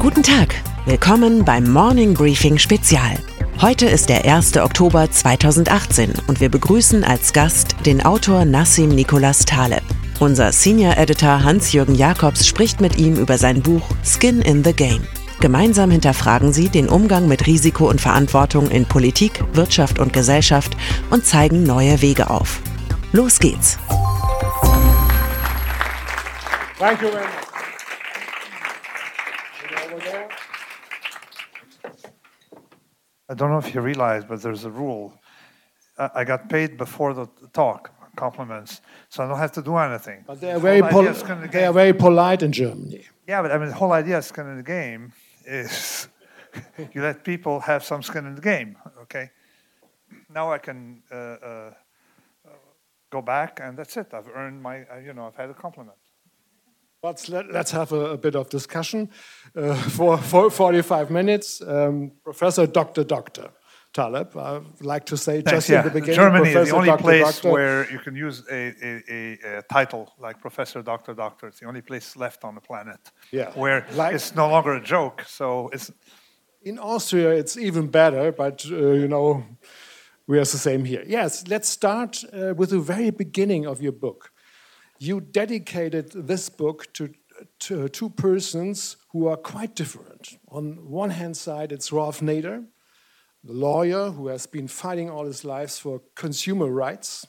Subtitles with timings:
[0.00, 0.54] Guten Tag,
[0.86, 3.18] willkommen beim Morning Briefing Spezial.
[3.60, 4.56] Heute ist der 1.
[4.56, 9.82] Oktober 2018 und wir begrüßen als Gast den Autor Nassim Nicholas Taleb.
[10.18, 15.06] Unser Senior Editor Hans-Jürgen Jakobs spricht mit ihm über sein Buch Skin in the Game.
[15.40, 20.78] Gemeinsam hinterfragen sie den Umgang mit Risiko und Verantwortung in Politik, Wirtschaft und Gesellschaft
[21.10, 22.62] und zeigen neue Wege auf.
[23.12, 23.78] Los geht's!
[26.78, 27.49] Thank you very much.
[33.30, 35.14] I don't know if you realize, but there's a rule.
[35.96, 40.24] I got paid before the talk, compliments, so I don't have to do anything.
[40.26, 42.50] But they are The very, whole pol- idea of the they are very polite in
[42.50, 43.04] Germany.
[43.28, 45.12] Yeah, but I mean, the whole idea of skin in the game
[45.46, 46.08] is
[46.92, 49.30] you let people have some skin in the game, okay?
[50.28, 51.70] Now I can uh, uh,
[53.10, 54.08] go back, and that's it.
[54.12, 55.98] I've earned my, uh, you know, I've had a compliment.
[57.02, 59.08] But let, let's have a, a bit of discussion
[59.56, 61.60] uh, for, for 45 minutes.
[61.60, 63.04] Um, Professor Dr.
[63.04, 63.50] Dr.
[63.92, 65.80] Taleb, I would like to say Thanks, just yeah.
[65.80, 67.02] in the beginning, Germany Professor is the only Dr.
[67.02, 71.48] place Doctor, where you can use a, a, a, title like Professor, Doctor, Doctor.
[71.48, 73.00] It's the only place left on the planet
[73.32, 73.50] Yeah.
[73.54, 75.24] where Like- it's no longer a joke.
[75.26, 75.90] So it's
[76.62, 79.42] In Austria, it's even better, but uh, you know,
[80.26, 81.02] we are the same here.
[81.06, 84.30] Yes, let's start uh, with the very beginning of your book.
[84.98, 87.08] You dedicated this book to,
[87.60, 90.38] to two persons who are quite different.
[90.48, 92.64] On one hand side, it's Ralph Nader,
[93.42, 97.26] the lawyer who has been fighting all his life for consumer rights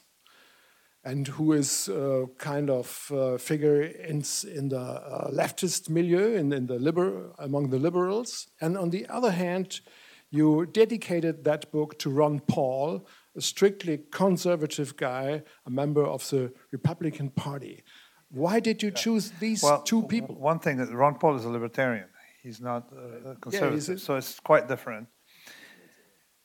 [1.03, 6.53] and who is uh, kind of uh, figure in, in the uh, leftist milieu, in,
[6.53, 8.47] in the liber- among the liberals.
[8.59, 9.81] And on the other hand,
[10.29, 16.53] you dedicated that book to Ron Paul, a strictly conservative guy, a member of the
[16.71, 17.83] Republican Party.
[18.31, 20.35] Why did you choose these well, two w- people?
[20.35, 22.07] One thing that Ron Paul is a libertarian.
[22.41, 25.07] He's not uh, a conservative, a- so it's quite different.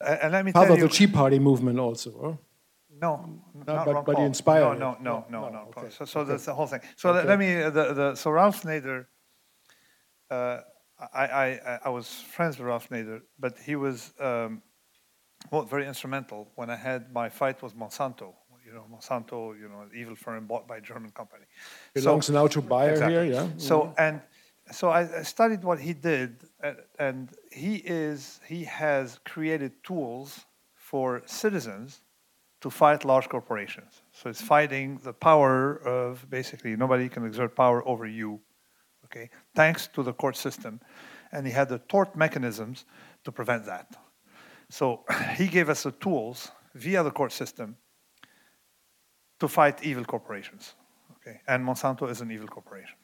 [0.01, 2.11] A- and let me Part tell of you, the Tea Party movement, also.
[2.23, 2.33] huh?
[3.01, 4.27] No, No, not but- Ron but he Paul.
[4.27, 4.79] inspired No, you.
[4.81, 5.73] no, no, No, no, no, no.
[5.77, 6.31] okay, So, so okay.
[6.31, 6.81] that's the whole thing.
[6.97, 7.29] So let, Okay.
[7.29, 7.63] let me.
[7.63, 9.07] uh, The, the, so Ralph Nader.
[10.31, 10.59] Uh,
[11.15, 14.63] I, I I- I was friends with Ralph Nader, but he was um,
[15.53, 18.35] well, very instrumental when I had my fight with Monsanto.
[18.77, 21.47] Know, Monsanto, you know, evil firm bought by a German company.
[21.97, 23.15] So- Belongs now to Bayer Exactly.
[23.15, 23.49] here, yeah?
[23.57, 24.21] So and
[24.71, 26.31] so I, I studied what he did,
[26.63, 30.45] and, and he is he has created tools
[30.75, 32.03] for citizens
[32.61, 34.03] to fight large corporations.
[34.13, 38.41] So it's fighting the power of basically nobody can exert power over you.
[39.07, 40.81] Okay, thanks to the court system,
[41.33, 42.85] and he had the tort mechanisms
[43.25, 43.87] to prevent that.
[44.69, 45.05] So
[45.37, 47.77] he gave us the tools via the court system
[49.41, 50.75] to fight evil corporations.
[51.17, 52.97] Okay, and Monsanto is an evil corporation.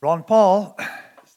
[0.00, 0.76] Ron Paul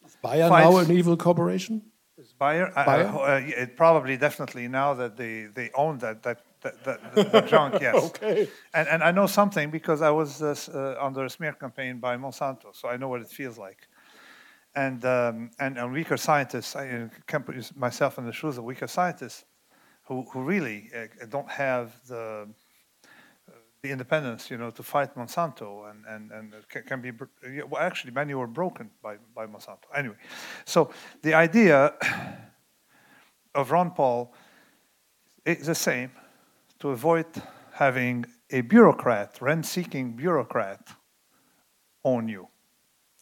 [0.06, 1.82] Is Bayer now an evil corporation?
[2.22, 2.72] is Bayer.
[2.76, 3.08] Bayer?
[3.08, 7.32] ho- uh, it probably definitely now that they, they own that that that, that, that,
[7.32, 7.82] that junk.
[7.82, 7.96] Yes.
[7.96, 8.48] Okay.
[8.74, 12.18] And and I know something because I was uh, uh, under a smear campaign by
[12.18, 13.88] Monsanto, so I know what it feels like.
[14.76, 18.64] And um, and, and weaker scientists, I uh, can put myself in the shoes of
[18.64, 19.46] weaker scientists,
[20.08, 22.48] who who really uh, don't have the
[23.82, 27.12] the independence, you know, to fight Monsanto, and and and can, can be
[27.70, 29.88] well, actually many were broken by by Monsanto.
[29.96, 30.16] Anyway,
[30.66, 30.92] so
[31.24, 31.94] the idea
[33.56, 34.34] of Ron Paul
[35.46, 36.12] is the same:
[36.80, 37.26] to avoid
[37.74, 40.90] having a bureaucrat, rent-seeking bureaucrat,
[42.04, 42.48] own you.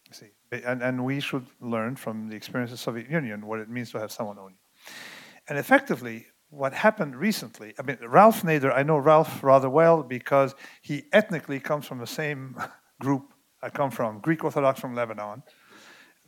[0.08, 3.60] You see, and and we should learn from the experience of the Soviet Union what
[3.60, 4.94] it means to have someone own you.
[5.48, 10.56] And effectively, what happened recently, I mean, Ralph Nader, I know Ralph rather well because
[10.82, 12.58] he ethnically comes from the same
[13.00, 15.44] group I come from, Greek Orthodox from Lebanon.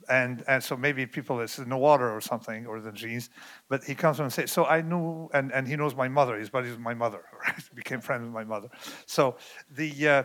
[0.09, 3.29] And, and so maybe people, it's in the water or something, or the genes,
[3.69, 4.47] but he comes from the same.
[4.47, 7.55] So I knew, and, and he knows my mother, his with my mother, right?
[7.75, 8.69] Became friends with my mother.
[9.05, 9.37] So
[9.69, 10.23] the, uh,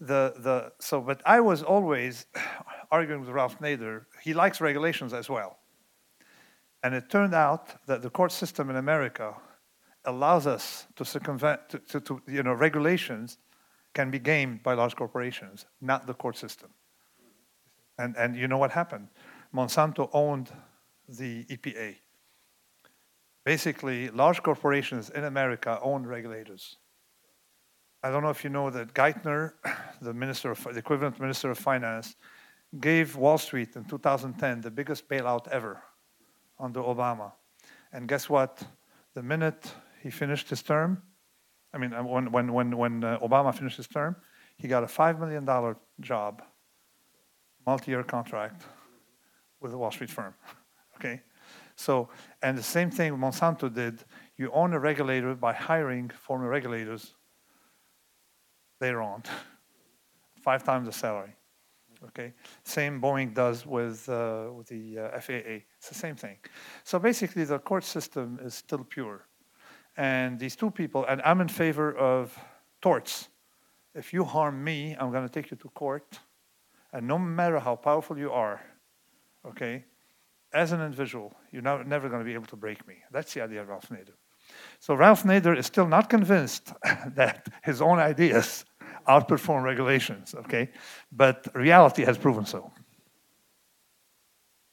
[0.00, 2.26] the, the, so, but I was always
[2.90, 4.06] arguing with Ralph Nader.
[4.22, 5.59] He likes regulations as well.
[6.82, 9.34] And it turned out that the court system in America
[10.04, 13.38] allows us to circumvent, to, to, to, you know, regulations
[13.92, 16.70] can be gamed by large corporations, not the court system.
[17.98, 19.08] And, and you know what happened?
[19.54, 20.50] Monsanto owned
[21.08, 21.96] the EPA.
[23.44, 26.76] Basically, large corporations in America own regulators.
[28.02, 29.54] I don't know if you know that Geithner,
[30.00, 32.16] the minister of, the equivalent minister of finance,
[32.80, 35.82] gave Wall Street in 2010 the biggest bailout ever
[36.60, 37.32] under Obama.
[37.92, 38.62] And guess what?
[39.14, 39.72] The minute
[40.02, 41.02] he finished his term,
[41.72, 44.16] I mean, uh, when, when, when, when uh, Obama finished his term,
[44.56, 46.42] he got a $5 million job,
[47.66, 48.62] multi year contract,
[49.60, 50.34] with a Wall Street firm.
[50.96, 51.22] okay?
[51.76, 52.08] So,
[52.42, 54.04] and the same thing Monsanto did.
[54.36, 57.14] You own a regulator by hiring former regulators
[58.80, 59.22] later on,
[60.42, 61.34] five times the salary.
[62.08, 62.32] Okay,
[62.64, 65.60] same Boeing does with uh, with the uh, FAA.
[65.76, 66.36] It's the same thing.
[66.82, 69.26] So basically, the court system is still pure,
[69.96, 71.04] and these two people.
[71.06, 72.36] And I'm in favor of
[72.80, 73.28] torts.
[73.94, 76.20] If you harm me, I'm going to take you to court,
[76.92, 78.60] and no matter how powerful you are,
[79.44, 79.84] okay,
[80.52, 82.96] as an individual, you're not, never going to be able to break me.
[83.10, 84.14] That's the idea of Ralph Nader.
[84.78, 86.72] So Ralph Nader is still not convinced
[87.14, 88.64] that his own ideas
[89.06, 90.70] outperform regulations, okay?
[91.12, 92.70] But reality has proven so.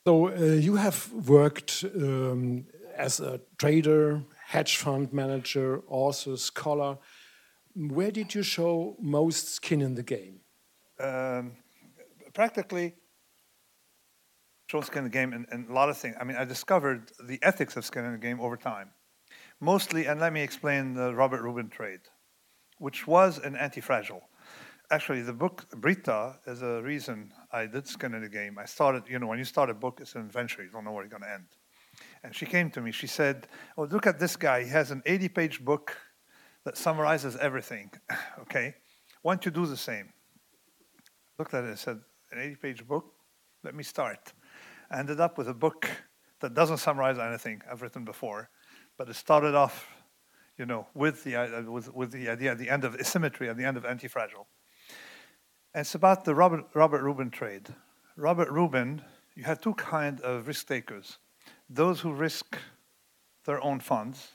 [0.06, 2.65] So uh, you have worked um,
[2.95, 6.97] as a trader, hedge fund manager, author, scholar.
[7.75, 10.39] Where did you show most skin in the game?
[11.00, 11.57] Um,
[12.33, 12.95] practically,
[14.68, 16.15] show skin in the game and, a lot of things.
[16.19, 18.91] I mean, I discovered the ethics of skin in the game over time.
[19.59, 22.01] Mostly, and let me explain the Robert Rubin trade
[22.79, 24.21] which was an anti-fragile.
[24.89, 28.57] Actually, the book Brita is a reason I did skin in the game.
[28.57, 30.63] I started, you know, when you start a book, it's an adventure.
[30.63, 31.47] You don't know where it's going to end.
[32.24, 32.91] And she came to me.
[32.91, 33.47] She said,
[33.77, 34.63] "Oh, look at this guy.
[34.63, 35.97] He has an 80-page book
[36.63, 37.91] that summarizes everything.
[38.41, 38.75] okay,
[39.24, 40.13] why don't you do the same?"
[41.38, 42.00] Looked at it and said,
[42.31, 43.13] "An 80-page book?
[43.63, 44.33] Let me start."
[44.89, 45.89] I ended up with a book
[46.39, 48.50] that doesn't summarize anything I've written before,
[48.97, 49.88] but it started off
[50.57, 53.57] you know, with the, uh, with, with the idea at the end of asymmetry, at
[53.57, 54.48] the end of anti-fragile.
[55.74, 57.68] And it's about the Robert, Robert Rubin trade.
[58.15, 59.01] Robert Rubin,
[59.36, 61.19] you have two kind of risk takers.
[61.69, 62.57] Those who risk
[63.45, 64.30] their own funds,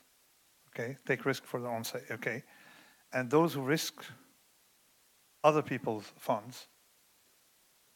[0.69, 2.45] okay, take risk for their own sake, okay,
[3.13, 4.05] and those who risk
[5.43, 6.69] other people's funds,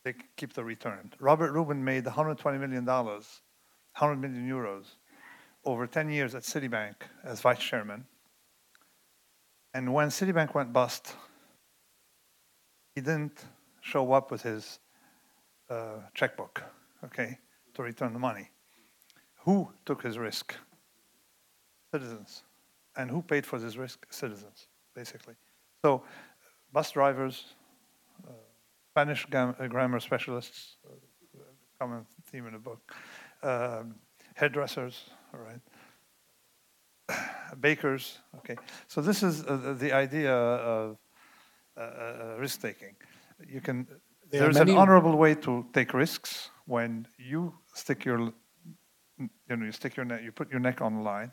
[0.05, 1.13] they keep the return.
[1.21, 4.85] Robert Rubin made $120 million, 100 million euros,
[5.65, 6.95] over 10 years at Citibank
[7.25, 8.05] as vice chairman.
[9.77, 11.15] And when Citibank went bust,
[12.95, 13.45] he didn't
[13.83, 14.79] show up with his
[15.69, 16.63] uh, checkbook,
[17.05, 17.37] okay,
[17.75, 18.49] to return the money.
[19.45, 20.55] Who took his risk?
[21.93, 22.43] Citizens.
[22.97, 24.07] And who paid for this risk?
[24.09, 25.35] Citizens, basically.
[25.85, 26.05] So,
[26.73, 27.45] bus drivers,
[28.27, 28.33] uh,
[28.93, 30.95] Spanish uh, grammar specialists, uh,
[31.79, 32.95] common theme in the book,
[33.43, 33.97] um,
[34.37, 35.61] hairdressers, all right,
[37.61, 38.19] bakers.
[38.39, 38.57] Okay,
[38.89, 40.97] so this is uh, the idea of
[41.77, 42.95] uh, uh risk taking.
[43.49, 43.87] You can.
[44.31, 48.33] There there's an honorable way to take risks when you stick your,
[49.19, 51.31] you know, you stick your neck, you put your neck on the line,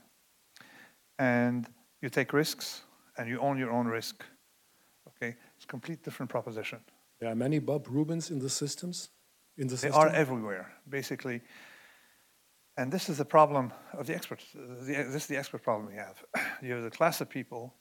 [1.18, 1.68] and
[2.02, 2.84] you take risks
[3.18, 4.24] and you own your own risk.
[5.08, 6.80] Okay, it's a complete different proposition.
[7.20, 9.10] There are many Bob Rubins in the systems.
[9.58, 10.02] In the they system?
[10.02, 11.42] are everywhere, basically.
[12.76, 14.46] And this is the problem of the experts.
[14.54, 16.24] this is the expert problem we have.
[16.64, 17.76] You have the class of people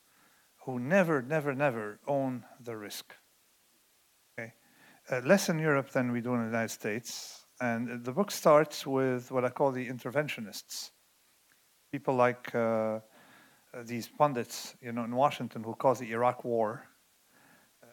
[0.65, 3.15] who never, never, never own the risk.
[4.39, 4.53] Okay,
[5.11, 7.47] uh, less in Europe than we do in the United States.
[7.61, 10.91] And the book starts with what I call the interventionists,
[11.93, 13.01] people like uh,
[13.85, 16.85] these pundits, you know, in Washington who caused the Iraq War.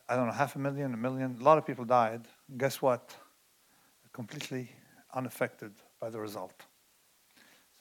[0.09, 1.37] I don't know, half a million, a million.
[1.39, 2.27] A lot of people died.
[2.57, 3.15] Guess what?
[4.11, 4.71] Completely
[5.13, 6.65] unaffected by the result.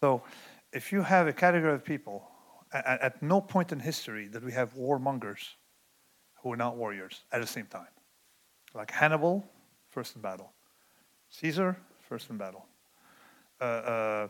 [0.01, 0.23] So
[0.73, 2.29] if you have a category of people,
[2.73, 5.55] at, at no point in history did we have warmongers
[6.43, 7.89] who were not warriors at the same time.
[8.75, 9.45] Like Hannibal,
[9.91, 10.53] first in battle.
[11.31, 11.77] Caesar,
[12.09, 12.67] first in battle.
[13.61, 14.29] Uh, uh,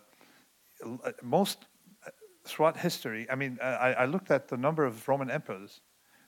[1.23, 1.67] most
[2.07, 2.11] uh,
[2.47, 5.83] throughout history, I mean, I, I, looked at the number of Roman emperors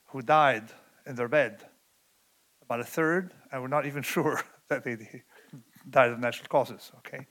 [0.05, 0.65] who died
[1.07, 1.63] in their bed.
[2.61, 4.97] About a third, and we're not even sure that they
[5.89, 7.25] died of natural causes, okay?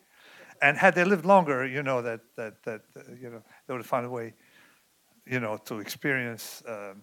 [0.62, 3.81] And had they lived longer, you know that that that uh, you know they would
[3.81, 4.35] have found a way,
[5.26, 7.02] you know, to experience um,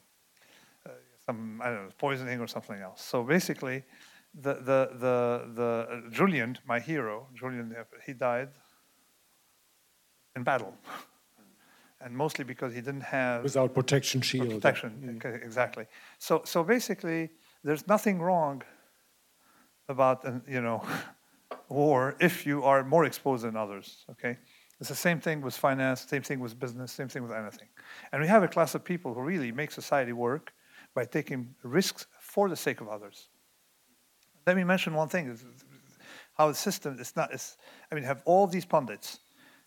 [0.85, 0.89] uh,
[1.25, 3.03] some I don't know poisoning or something else.
[3.03, 3.83] So basically,
[4.33, 8.49] the the the the uh, Julian, my hero, Julian, he died
[10.35, 10.73] in battle,
[12.01, 14.49] and mostly because he didn't have without protection shield.
[14.49, 15.43] Protection, mm.
[15.43, 15.85] exactly.
[16.19, 17.31] So so basically,
[17.63, 18.61] there's nothing wrong
[19.89, 20.83] about uh, you know
[21.69, 24.05] or if you are more exposed than others.
[24.11, 24.37] Okay,
[24.79, 27.67] it's the same thing with finance, same thing with business, same thing with anything.
[28.11, 30.53] And we have a class of people who really make society work
[30.93, 33.29] by taking risks for the sake of others.
[34.45, 35.37] Let me mention one thing:
[36.37, 37.33] how the system is not.
[37.33, 37.57] Is,
[37.91, 39.19] I mean, have all these pundits.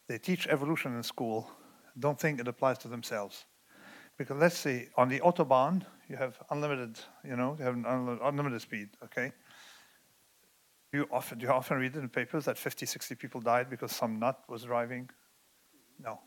[0.07, 1.51] They teach evolution in school.
[1.99, 3.45] Don't think it applies to themselves.
[4.17, 7.75] Because let's see, on the autobahn, you have unlimited, you know, you have
[8.23, 9.33] unlimited speed, okay?
[10.93, 13.93] You often, do you often read in the papers that 50, 60 people died because
[13.93, 15.09] some nut was driving?
[16.03, 16.21] No.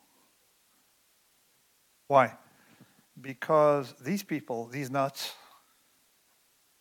[2.07, 2.37] Why?
[3.19, 5.33] Because these people, these nuts,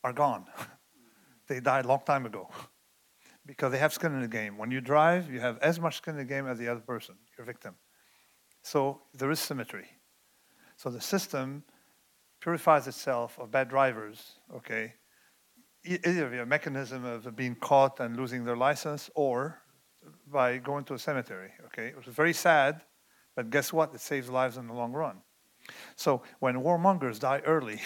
[0.04, 0.46] are gone.
[1.48, 2.48] they died a long time ago
[3.46, 4.58] because they have skin in the game.
[4.58, 7.16] When you drive, you have as much skin in the game as the other person,
[7.36, 7.74] your victim.
[8.62, 9.86] So there is symmetry.
[10.76, 11.64] So the system
[12.40, 14.94] purifies itself of bad drivers, okay,
[15.84, 19.62] either a mechanism of being caught and losing their license or
[20.30, 21.86] by going to a cemetery, okay?
[21.88, 22.82] it was very sad,
[23.36, 23.94] but guess what?
[23.94, 25.18] It saves lives in the long run.
[25.96, 27.80] So when warmongers die early,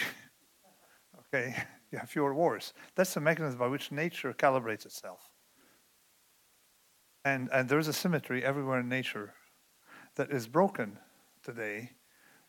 [1.19, 1.55] okay,
[1.91, 2.73] you have fewer wars.
[2.95, 5.29] That's the mechanism by which nature calibrates itself.
[7.25, 9.33] And, and there's a symmetry everywhere in nature
[10.15, 10.97] that is broken
[11.43, 11.91] today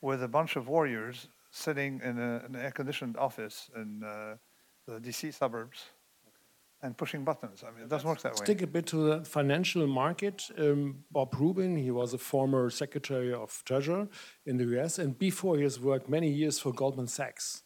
[0.01, 4.37] with a bunch of warriors sitting in, a, an air-conditioned office in uh,
[4.93, 5.79] the DC suburbs
[6.83, 7.65] and pushing buttons.
[7.67, 8.45] I mean, it doesn't work that way.
[8.45, 10.45] Stick a bit to the financial market.
[10.57, 14.07] Um, Bob Rubin, he was a former Secretary of Treasury
[14.47, 17.63] in the US, and before he has worked many years for Goldman Sachs.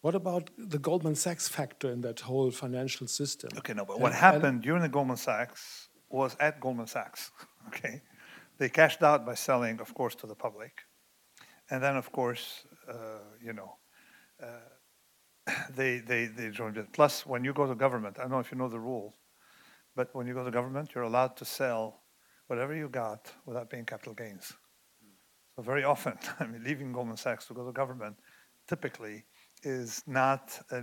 [0.00, 3.50] What about the Goldman Sachs factor in that whole financial system?
[3.58, 7.30] Okay, no, but and, what happened during the Goldman Sachs was at Goldman Sachs.
[7.70, 8.00] Okay,
[8.58, 10.82] they cashed out by selling, of course, to the public,
[11.68, 13.76] and then, of course, uh, you know.
[14.40, 14.75] Uh,
[15.74, 16.92] they, they, they joined it.
[16.92, 19.14] Plus, when you go to government, I don't know if you know the rule,
[19.94, 22.02] but when you go to government, you're allowed to sell
[22.48, 24.52] whatever you got without paying capital gains.
[25.56, 28.16] So very often, I mean, leaving Goldman Sachs to go to government
[28.68, 29.24] typically
[29.62, 30.82] is not a,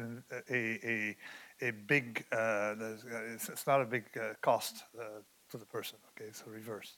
[0.49, 1.15] a,
[1.61, 2.75] a big, uh,
[3.33, 6.97] it's, it's, not a big uh, cost uh, to the person, okay, it's a reverse.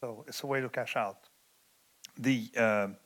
[0.00, 1.28] So it's a way to cash out.
[2.18, 2.96] The, um,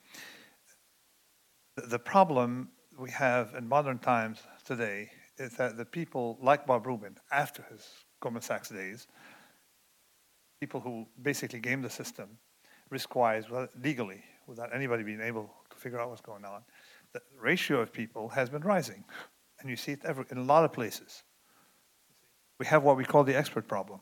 [1.77, 7.17] the problem we have in modern times today is that the people like Bob Rubin,
[7.31, 7.87] after his
[8.21, 9.07] Goldman Sachs days,
[10.61, 12.39] people who basically game the system
[12.89, 13.45] risk-wise,
[13.83, 16.63] legally, without anybody being able to figure out what's going on,
[17.13, 19.05] the ratio of people has been rising.
[19.61, 21.25] And you see it every, in a lot of places.
[22.59, 24.01] We have what we call the expert problem.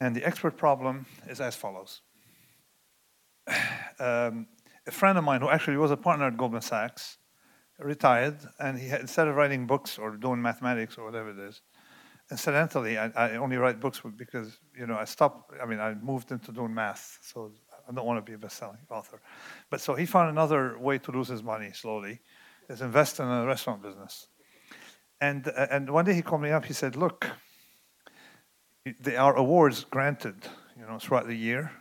[0.00, 2.00] And the expert problem is as follows.
[4.00, 4.48] Um,
[4.88, 7.18] a friend of mine who actually was a partner at Goldman Sachs
[7.78, 11.60] retired, and he had, instead of writing books or doing mathematics or whatever it is,
[12.30, 15.52] incidentally, I, I only write books because you know I stopped.
[15.62, 17.52] I mean, I moved into doing math, so
[17.88, 19.20] I don't want to be a best-selling author.
[19.70, 22.20] But so he found another way to lose his money slowly,
[22.68, 24.28] is invest in a restaurant business.
[25.20, 26.64] And and one day he called me up.
[26.64, 27.28] He said, "Look,
[29.00, 30.36] there are awards granted,
[30.78, 31.72] you know, throughout the year."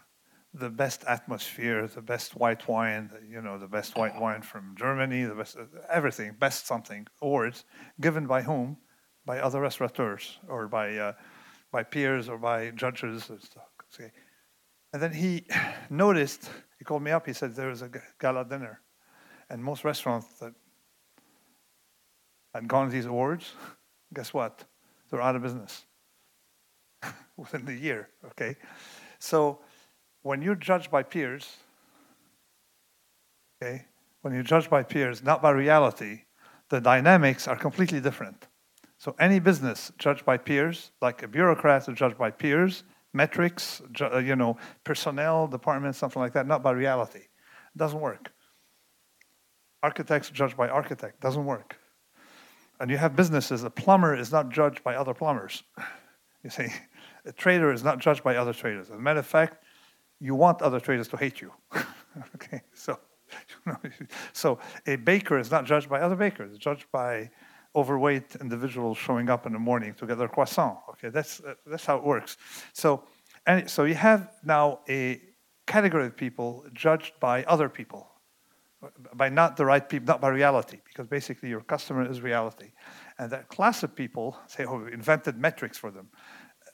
[0.54, 5.24] The best atmosphere, the best white wine, you know, the best white wine from Germany,
[5.24, 5.58] the best
[5.90, 7.66] everything, best something awards
[8.00, 8.78] given by whom?
[9.26, 11.14] By other restaurateurs or by uh,
[11.72, 13.30] by peers or by judges.
[13.30, 13.70] and stuff.
[13.94, 14.12] Okay.
[14.92, 15.46] And then he
[15.90, 16.50] noticed.
[16.78, 17.26] He called me up.
[17.26, 18.82] He said there was a gala dinner,
[19.50, 20.54] and most restaurants that
[22.54, 23.54] had gone to these awards,
[24.14, 24.66] guess what?
[25.10, 25.86] They're out of business
[27.38, 28.10] within the year.
[28.26, 28.58] Okay,
[29.20, 29.62] so
[30.24, 31.58] when you're judged by peers,
[33.62, 33.86] okay,
[34.22, 36.22] when you're judged by peers, not by reality,
[36.70, 38.48] the dynamics are completely different.
[38.98, 44.18] So any business judged by peers, like a bureaucrat is judged by peers, metrics, uh,
[44.18, 47.20] you know, personnel, departments, something like that, not by reality.
[47.20, 48.32] It doesn't work.
[49.84, 51.78] Architects judged by architect, doesn't work.
[52.80, 55.64] And you have businesses, a plumber is not judged by other plumbers.
[56.44, 56.68] You see,
[57.26, 58.90] a trader is not judged by other traders.
[58.90, 59.64] As a matter of fact,
[60.24, 61.52] you want other traders to hate you.
[62.36, 62.98] okay, so
[64.34, 67.30] so a baker is not judged by other bakers; it's judged by
[67.76, 70.78] overweight individuals showing up in the morning to get their croissant.
[70.92, 72.38] Okay, that's uh, that's how it works.
[72.72, 73.04] So
[73.46, 75.22] and so you have now a
[75.68, 78.08] category of people judged by other people,
[79.14, 82.72] by not the right people, not by reality, because basically your customer is reality,
[83.20, 86.10] and that class of people, say, oh, we invented metrics for them,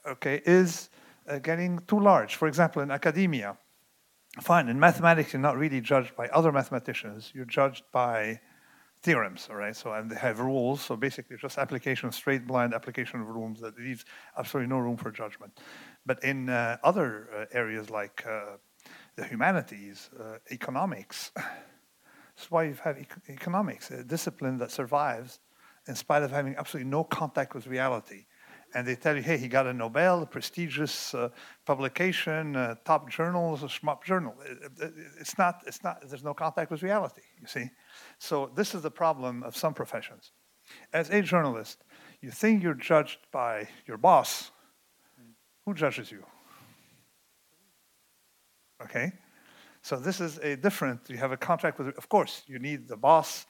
[0.07, 0.98] okay, is uh,
[1.37, 2.35] getting too large.
[2.35, 3.57] For example, in academia,
[4.41, 8.39] fine, in mathematics, you're not really judged by other mathematicians, you're judged by
[9.01, 9.75] theorems, all right?
[9.75, 13.77] So, and they have rules, so basically just application, straight blind application of rules that
[13.77, 14.05] leaves
[14.37, 15.59] absolutely no room for judgment.
[16.05, 18.57] But in uh, other uh, areas like uh,
[19.15, 25.39] the humanities, uh, economics, that's why you have ec- economics, a discipline that survives
[25.87, 28.25] in spite of having absolutely no contact with reality
[28.73, 31.29] and they tell you, hey, he got a Nobel, a prestigious uh,
[31.65, 34.35] publication, uh, top journal, a schmuck journal.
[35.19, 37.69] it's not, it's not, there's no contact with reality, you see.
[38.19, 40.31] So this is the problem of some professions.
[40.93, 41.83] As a journalist,
[42.21, 44.51] you think you're judged by your boss.
[45.65, 46.23] Who judges you?
[48.83, 49.11] Okay?
[49.81, 52.97] So this is a different, you have a contract with, of course, you need the
[52.97, 53.45] boss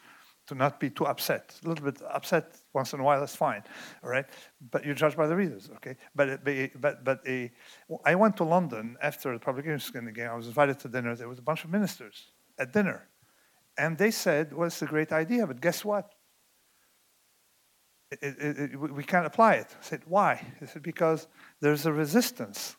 [0.47, 1.59] to not be too upset.
[1.63, 3.63] A little bit upset once in a while, that's fine,
[4.03, 4.25] all right?
[4.71, 5.95] But you're judged by the readers, okay?
[6.15, 7.51] But but but a,
[8.05, 10.29] I went to London after the publication again.
[10.29, 11.15] I was invited to dinner.
[11.15, 13.07] There was a bunch of ministers at dinner,
[13.77, 16.13] and they said, "Well, it's a great idea, but guess what?
[18.11, 21.27] It, it, it, we can't apply it." I said, "Why?" They said, "Because
[21.61, 22.75] there's a resistance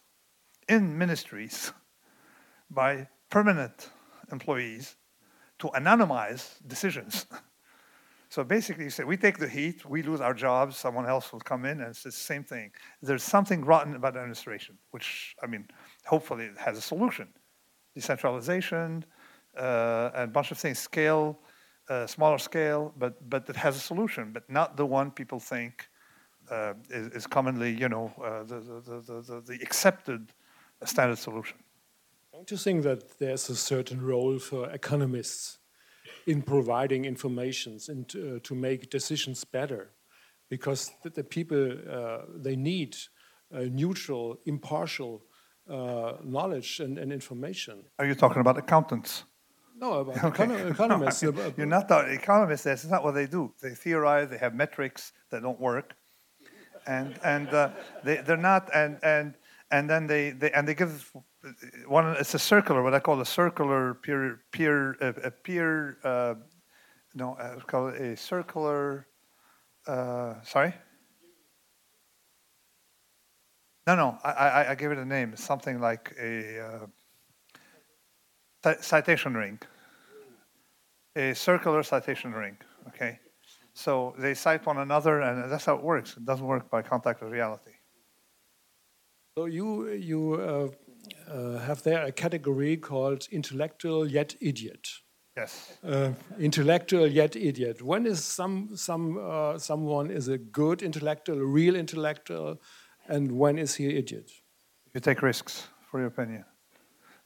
[0.69, 1.73] in ministries
[2.71, 3.91] by permanent
[4.31, 4.97] employees
[5.59, 7.27] to anonymize decisions."
[8.31, 11.41] So basically, you say, we take the heat, we lose our jobs, someone else will
[11.41, 12.71] come in, and it's the same thing.
[13.03, 15.67] There's something rotten about administration, which, I mean,
[16.07, 17.27] hopefully it has a solution.
[17.93, 19.05] Decentralization,
[19.59, 21.41] uh, and a bunch of things, scale,
[21.89, 25.89] uh, smaller scale, but, but it has a solution, but not the one people think
[26.53, 30.33] uh, is, is, commonly, you know, uh, the, the, the, the, accepted
[30.85, 31.59] standard solution.
[32.33, 35.60] Don't you think that there's a certain role for economists
[36.27, 39.93] in providing informations and uh, to make decisions better.
[40.49, 42.97] Because the, the people uh, they need
[43.53, 45.23] neutral impartial
[45.71, 47.85] uh, knowledge and, and, information.
[47.99, 49.25] Are you talking about accountants?
[49.77, 50.45] No about okay.
[50.45, 51.23] econ economists.
[51.23, 53.53] No, you're not the economists that's not what they do.
[53.63, 55.95] They theorize they have metrics that don't work.
[56.87, 57.71] And and uh,
[58.03, 59.35] they, they're not and and
[59.71, 61.13] and then they, they and they give
[61.87, 66.35] one it's a circular what i call a circular peer peer a, a peer uh,
[67.15, 69.07] no i call it a circular
[69.87, 70.75] uh, sorry?
[73.87, 75.37] No no I, I, I give it a name.
[75.37, 76.89] Something like a
[78.65, 79.59] uh, citation ring.
[81.17, 82.57] A circular citation ring
[82.89, 83.19] okay?
[83.73, 86.17] So they cite one another and that's how it works.
[86.17, 87.73] It doesn't work by contact with reality.
[89.37, 90.35] So you you
[91.31, 94.89] uh, have there a category called intellectual yet idiot.
[95.37, 95.79] Yes.
[95.85, 97.83] Uh, intellectual yet idiot.
[97.83, 102.61] When is some some uh, someone is a good intellectual, a real intellectual,
[103.09, 104.31] and when is he idiot?
[104.93, 106.45] You take risks for your opinion.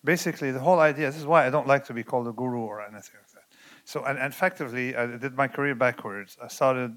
[0.04, 1.06] Basically, the whole idea.
[1.06, 3.46] This is why I don't like to be called a guru or anything like that.
[3.84, 6.36] So, and, and effectively, I did my career backwards.
[6.42, 6.94] I started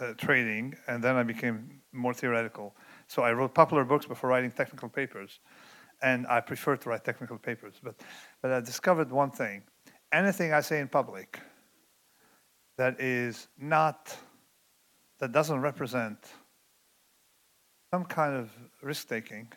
[0.00, 2.76] uh, trading, and then I became more theoretical.
[3.06, 5.40] So I wrote popular books before writing technical papers
[6.02, 7.74] and I prefer to write technical papers.
[7.82, 7.94] But,
[8.42, 9.62] but I discovered one thing
[10.14, 11.40] anything I say in public
[12.78, 14.16] that is not,
[15.18, 16.18] that doesn't represent
[17.92, 18.50] some kind of
[18.82, 19.48] risk taking,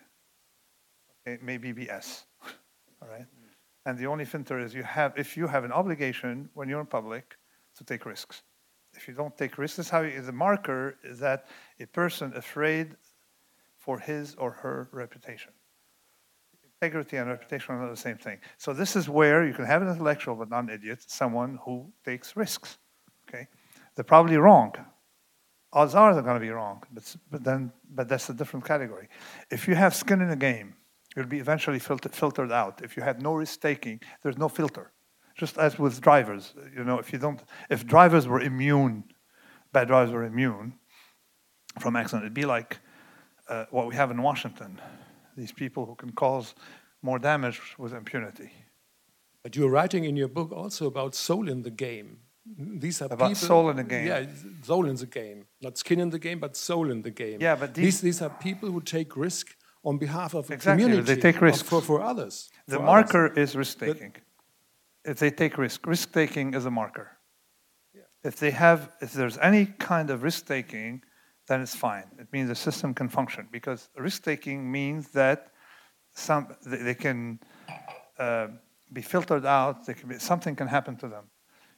[1.27, 2.23] okay, may be BS.
[3.01, 3.25] All right?
[3.85, 6.87] And the only filter is you have, if you have an obligation when you're in
[6.87, 7.37] public
[7.77, 8.41] to take risks.
[8.95, 11.47] If you don't take risks, this is how you, the marker is that
[11.79, 12.95] a person afraid
[13.77, 15.51] for his or her reputation
[16.81, 18.37] integrity and reputation are not the same thing.
[18.57, 21.91] So this is where you can have an intellectual but not an idiot, someone who
[22.05, 22.77] takes risks.
[23.27, 23.47] Okay,
[23.95, 24.73] they're probably wrong.
[25.73, 29.09] Odds are they're going to be wrong, but, but then but that's a different category.
[29.49, 30.75] If you have skin in the game,
[31.15, 32.81] you'll be eventually filter, filtered out.
[32.83, 34.91] If you have no risk taking, there's no filter.
[35.35, 39.03] Just as with drivers, you know, if you don't, if drivers were immune,
[39.73, 40.73] bad drivers were immune
[41.79, 42.79] from accident, it'd be like
[43.49, 44.79] uh, what we have in Washington
[45.37, 46.55] these people who can cause
[47.01, 48.51] more damage with impunity.
[49.43, 52.19] But you're writing in your book also about soul in the game.
[52.57, 54.07] These are about people, soul in the game.
[54.07, 54.25] Yeah,
[54.63, 57.39] soul in the game, not skin in the game, but soul in the game.
[57.41, 61.13] Yeah, but these these, these are people who take risk on behalf of exactly, community.
[61.13, 62.49] They take risks for for others.
[62.67, 63.49] The for marker others.
[63.49, 64.13] is risk taking.
[65.03, 67.07] If they take risk, risk taking is a marker.
[67.93, 68.01] Yeah.
[68.29, 71.03] If they have, if there's any kind of risk taking,
[71.47, 72.05] then it's fine.
[72.19, 75.51] It means the system can function because risk taking means that
[76.13, 77.39] some they, can
[78.19, 78.47] uh,
[78.91, 79.85] be filtered out.
[79.85, 81.25] They can be, something can happen to them.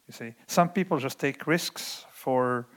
[0.08, 2.68] You see, some people just take risks for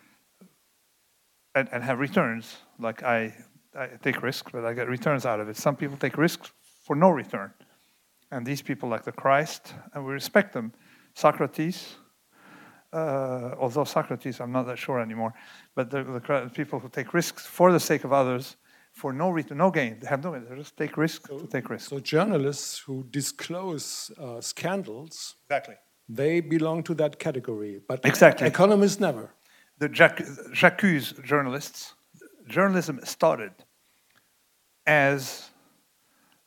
[1.54, 2.56] and, and have returns.
[2.78, 3.34] Like I,
[3.78, 5.56] I take risks, but I get returns out of it.
[5.56, 6.52] Some people take risks
[6.84, 7.52] for no return,
[8.30, 10.72] and these people, like the Christ, and we respect them.
[11.14, 11.96] Socrates,
[12.92, 15.32] uh, although Socrates, I'm not that sure anymore,
[15.74, 18.56] but the, the, people who take risks for the sake of others
[18.92, 19.98] for no reason, no gain.
[20.00, 20.44] They have no gain.
[20.48, 21.88] They just take risks so, to take risks.
[21.88, 25.76] So journalists who disclose uh, scandals, exactly,
[26.08, 27.80] they belong to that category.
[27.88, 29.34] But exactly, economists never.
[29.78, 29.88] The
[30.52, 31.94] j'accuse journalists.
[32.48, 33.52] Journalism started
[34.86, 35.50] as,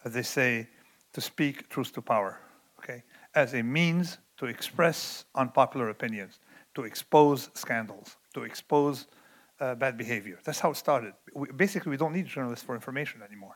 [0.04, 0.68] as they say,
[1.14, 2.40] to speak truth to power.
[2.80, 6.40] Okay, as a means to express unpopular opinions,
[6.76, 9.08] to expose scandals, to expose
[9.60, 10.40] uh, bad behavior.
[10.44, 11.14] That's how it started.
[11.34, 13.56] We, basically, we don't need journalists for information anymore.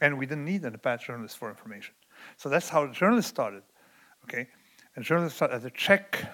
[0.00, 1.94] And we didn't need a bad journalist for information.
[2.36, 3.62] So that's how journalists started.
[4.24, 4.48] Okay?
[4.96, 6.26] And journalists started as a check.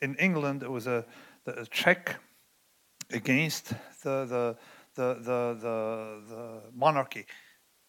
[0.00, 1.04] In England, it was a,
[1.46, 2.16] a check
[3.10, 3.70] against
[4.02, 4.56] the, the,
[4.94, 7.26] the, the, the, the monarchy.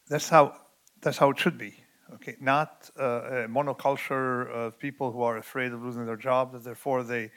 [0.09, 0.55] That's how,
[1.01, 1.75] that's how it should be.
[2.13, 7.03] Okay, not uh, a monoculture of people who are afraid of losing their jobs, therefore
[7.03, 7.31] they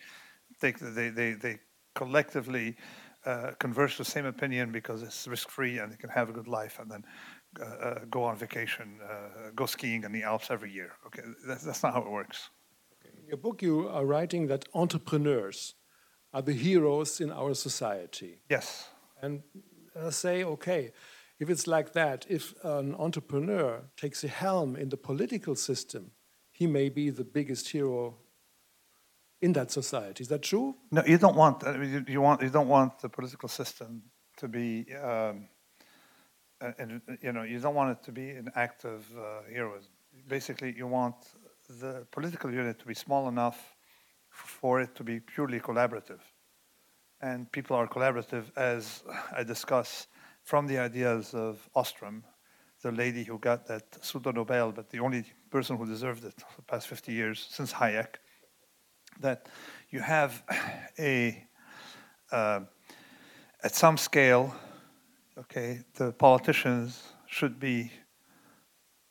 [0.61, 1.59] take they, they, they
[2.03, 2.69] collectively
[3.27, 6.51] uh, converge to the same opinion because it's risk-free and they can have a good
[6.61, 7.03] life and then
[7.61, 10.91] uh, uh, go on vacation, uh, go skiing in the Alps every year.
[11.07, 12.51] Okay, that's, that's not how it works.
[12.95, 13.13] Okay.
[13.21, 15.75] In your book, you are writing that entrepreneurs
[16.33, 18.33] are the heroes in our society.
[18.49, 18.89] Yes.
[19.23, 19.43] And
[19.97, 20.93] uh, say, okay,
[21.41, 26.13] if it's like that, if an entrepreneur takes a helm in the political system,
[26.51, 28.19] he may be the biggest hero
[29.41, 30.23] in that society.
[30.23, 30.75] Is that true?
[30.91, 34.03] No, you don't want you, you want you don't want the political system
[34.37, 34.87] to be.
[34.95, 35.49] Um,
[36.61, 39.93] and you know you don't want it to be an act of uh, heroism.
[40.27, 41.15] Basically, you want
[41.69, 43.77] the political unit to be small enough
[44.31, 46.21] for it to be purely collaborative,
[47.21, 49.05] and people are collaborative, as
[49.37, 50.09] I discuss
[50.43, 52.25] from the ideas of Ostrom,
[52.83, 56.57] the lady who got that pseudo Nobel, but the only person who deserved it for
[56.57, 58.17] the past 50 years since Hayek
[59.21, 59.49] that
[59.91, 60.43] you have
[60.99, 61.45] a,
[62.33, 62.61] uh,
[63.63, 64.55] at some scale,
[65.39, 67.93] okay, the politicians should be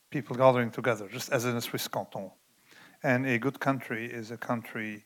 [0.10, 2.32] people gathering together, just as in a Swiss canton.
[3.04, 5.06] And a good country is a country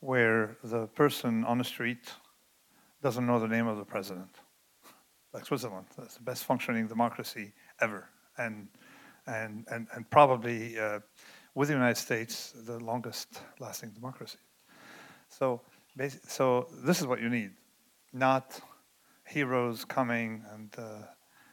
[0.00, 2.12] where the person on the street
[3.02, 4.30] doesn't know the name of the president.
[5.32, 8.08] Like Switzerland, that's the best functioning democracy ever.
[8.36, 8.68] And,
[9.26, 11.00] and, and, and probably uh,
[11.58, 14.38] with the United States, the longest lasting democracy.
[15.28, 15.60] So,
[16.28, 17.50] so this is what you need,
[18.12, 18.60] not
[19.26, 21.02] heroes coming and, uh,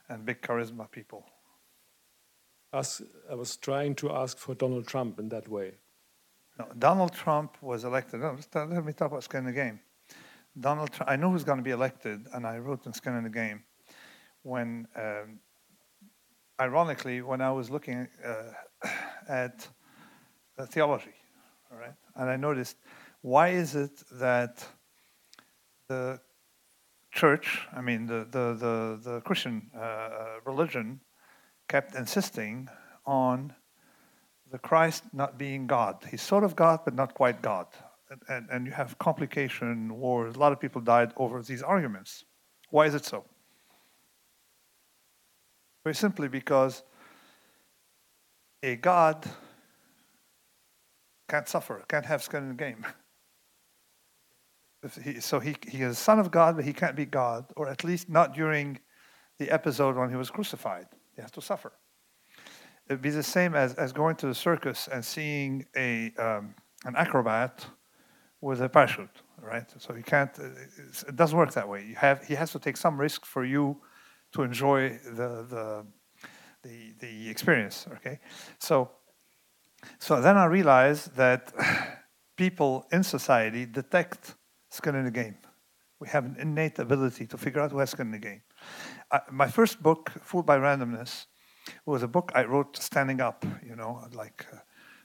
[0.08, 1.26] and big charisma people.
[2.72, 2.84] I
[3.34, 5.72] was trying to ask for Donald Trump in that way.
[6.60, 8.20] No, Donald Trump was elected.
[8.20, 9.80] No, let me talk about skin in the game.
[10.60, 13.24] Donald, Trump, I know was going to be elected, and I wrote in Skin in
[13.24, 13.63] the Game
[14.44, 15.39] when, um,
[16.60, 18.88] ironically, when I was looking uh,
[19.28, 19.68] at
[20.58, 21.13] uh, theology,
[21.72, 21.94] all right?
[22.15, 22.78] And I noticed,
[23.22, 24.65] why is it that
[25.88, 26.20] the
[27.12, 31.00] church, I mean, the, the, the, the Christian uh, uh, religion,
[31.68, 32.68] kept insisting
[33.06, 33.54] on
[34.52, 36.06] the Christ not being God.
[36.10, 37.68] He's sort of God, but not quite God.
[38.10, 40.36] And, and, and you have complication, wars.
[40.36, 42.24] A lot of people died over these arguments.
[42.70, 43.26] Why is it so?
[45.84, 46.84] Very simply because
[48.62, 49.26] a God
[51.27, 52.85] can't suffer, can't have skin in the game.
[55.03, 57.67] He, so he, he is a son of God, but he can't be God, or
[57.67, 58.79] at least not during
[59.39, 60.85] the episode when he was crucified.
[61.15, 61.71] He has to suffer.
[62.88, 66.53] It'd be the same as, as going to the circus and seeing a, um,
[66.85, 67.65] an acrobat
[68.41, 69.67] with a parachute, right?
[69.79, 71.83] So he can't, it doesn't work that way.
[71.83, 73.81] You have, he has to take some risk for you
[74.33, 75.85] to enjoy the, the,
[76.61, 78.19] the, the experience, okay?
[78.59, 78.91] So
[80.00, 81.54] so then I realized that
[82.38, 84.36] people in society detect
[84.69, 85.38] skin in the game.
[86.00, 88.41] We have an innate ability to figure out who has skin in the game.
[89.12, 91.28] Uh, my first book, Fooled by Randomness,
[91.86, 94.58] was a book I wrote standing up, you know, like uh,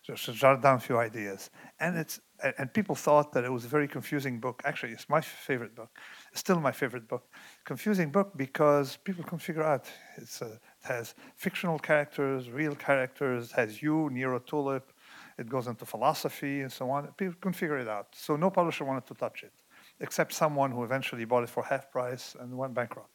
[0.03, 1.51] just jot down a few ideas.
[1.79, 2.21] And it's
[2.59, 4.63] and people thought that it was a very confusing book.
[4.65, 5.91] Actually, it's my favorite book.
[6.33, 7.25] It's still my favorite book.
[7.65, 13.53] Confusing book because people can figure out it's a, it has fictional characters, real characters,
[13.53, 14.93] has you, Nero Tulip.
[15.39, 17.09] It goes into philosophy and so on.
[17.17, 18.09] People can figure it out.
[18.13, 19.53] So no publisher wanted to touch it,
[20.01, 23.11] except someone who eventually bought it for half price and went bankrupt.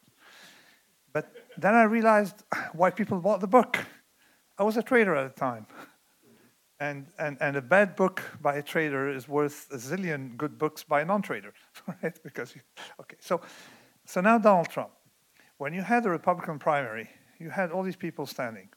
[1.12, 3.78] But then I realized why people bought the book.
[4.58, 5.66] I was a trader at the time.
[6.78, 10.82] And, and, and a bad book by a trader is worth a zillion good books
[10.82, 11.54] by a non-trader,
[12.02, 12.18] right?
[12.22, 12.60] Because, you,
[13.00, 13.40] okay, so,
[14.04, 14.90] so now Donald Trump.
[15.56, 18.68] When you had the Republican primary, you had all these people standing.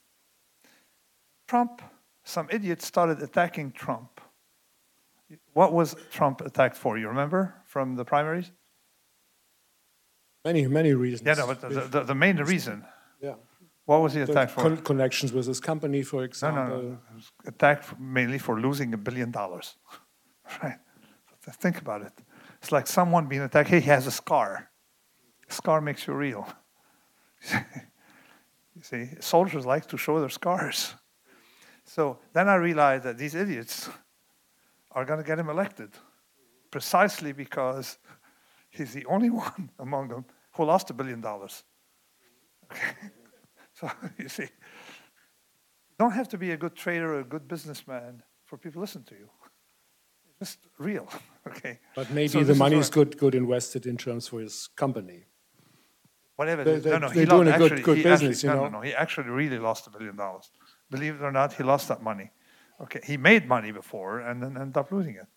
[1.48, 1.82] Trump,
[2.24, 4.22] some idiots started attacking Trump.
[5.54, 6.98] What was Trump attacked for?
[6.98, 8.52] You remember from the primaries?
[10.46, 11.28] Many, many reasons.
[11.28, 12.86] Yeah, no, but the, the, the main reason.
[13.22, 13.36] Yeah.
[13.86, 14.62] What was he attacked for?
[14.62, 16.64] Con connections with his company, for example.
[16.64, 16.98] No, no, no.
[17.46, 19.76] Attacked mainly for losing a billion dollars.
[20.64, 20.78] right?
[21.42, 22.14] Think about it.
[22.62, 23.70] It's like someone being attacked.
[23.70, 24.70] Hey, he has a scar.
[25.50, 26.48] A scar makes you real.
[28.80, 30.94] you see, soldiers like to show their scars.
[31.86, 33.90] So then I realized that these idiots
[34.92, 35.90] are going to get him elected
[36.72, 37.98] precisely because
[38.70, 40.24] he's the only one among them
[40.56, 41.64] who lost a billion dollars.
[42.72, 42.96] Okay.
[43.80, 48.22] So you see, you don't have to be a good trader or a good businessman
[48.46, 49.30] for people to listen to you.
[50.28, 51.08] It's just real.
[51.48, 51.80] Okay.
[51.96, 54.42] But maybe So the money is money what- is good, good invested in terms for
[54.42, 55.24] his company.
[56.40, 56.64] Whatever.
[56.64, 58.56] They, they, no, no, they're he doing lost, a good- actually, good business, actually, you
[58.56, 58.70] no, know.
[58.70, 60.46] No, no, he actually really lost a billion dollars.
[60.90, 62.28] Believe it or not, he lost that money.
[62.84, 65.28] Okay, he made money before and then ended up losing it.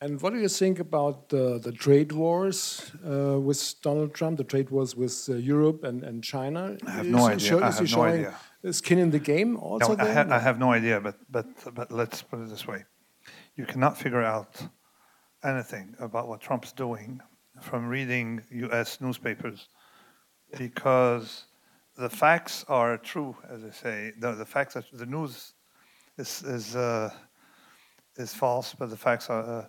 [0.00, 2.58] And what do you think about the, the trade wars
[3.04, 6.76] uh, with Donald Trump, the trade wars with uh, Europe and, and China?
[6.86, 7.48] I have Is no idea.
[7.48, 8.34] show- I have no idea.
[8.72, 11.46] skin in the game also No, I, ha- I have no idea, but, but,
[11.78, 12.80] but let's put it this way.
[13.56, 14.52] You cannot figure out
[15.42, 17.20] anything about what Trump's doing
[17.60, 19.68] from reading US newspapers
[20.56, 21.44] because
[21.96, 24.12] the facts are true, as I say.
[24.18, 25.54] The, the facts are, the news
[26.18, 27.10] is, is, uh,
[28.16, 29.66] is false, but the facts are, uh,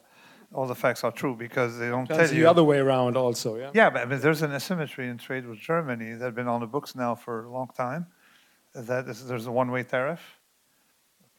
[0.54, 2.44] all the facts are true because they don't That's tell the you.
[2.44, 3.72] The other way around also, yeah?
[3.74, 6.62] Yeah, but I mean, there's an asymmetry in trade with Germany that has been on
[6.62, 8.08] the books now for a long time.
[8.74, 10.22] That is, there's a one-way tariff.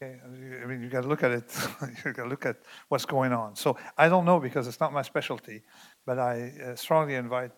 [0.02, 0.18] Okay,
[0.62, 1.44] I mean, you got to look at it.
[2.04, 2.56] you got to look at
[2.88, 3.56] what's going on.
[3.56, 5.62] So I don't know because it's not my specialty,
[6.06, 7.52] but I uh, strongly invite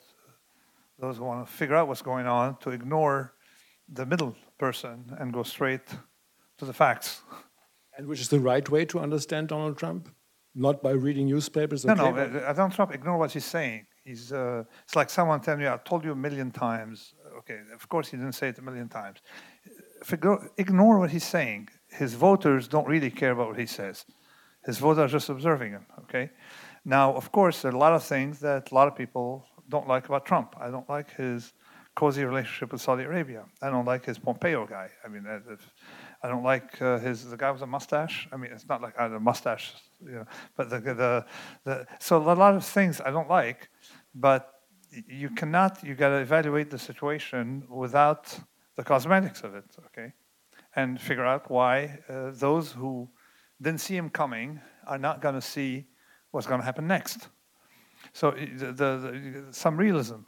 [0.99, 3.35] those who want to figure out what's going on to ignore
[3.89, 5.87] the middle person and go straight
[6.59, 7.23] to the facts.
[7.97, 10.09] And which is the right way to understand Donald Trump?
[10.55, 11.85] Not by reading newspapers?
[11.85, 13.87] No, okay, no, but- uh, Donald Trump, ignore what he's saying.
[14.05, 17.13] He's, uh, it's like someone telling you, I told you a million times.
[17.41, 19.19] Okay, of course he didn't say it a million times.
[20.57, 21.69] Ignore what he's saying.
[21.91, 24.07] His voters don't really care about what he says.
[24.65, 26.31] His voters are just observing him, okay?
[26.89, 29.87] Now, of course, there are a lot of things that a lot of people don't
[29.87, 30.55] like about Trump.
[30.59, 31.53] I don't like his
[31.95, 33.45] cozy relationship with Saudi Arabia.
[33.61, 34.89] I don't like his Pompeo guy.
[35.05, 35.27] I mean,
[36.23, 38.27] I don't like uh, his the guy with a mustache.
[38.33, 41.27] I mean, it's not like I had a mustache, you know, but the the,
[41.65, 43.69] the so a lot of things I don't like,
[44.15, 44.43] but
[45.07, 45.85] you cannot.
[45.85, 48.35] You got to evaluate the situation without
[48.77, 50.15] the cosmetics of it, okay,
[50.75, 53.11] and figure out why uh, those who
[53.61, 55.89] didn't see him coming are not going to see
[56.31, 57.29] what's going to happen next.
[58.13, 60.21] So the, the, the, some realism.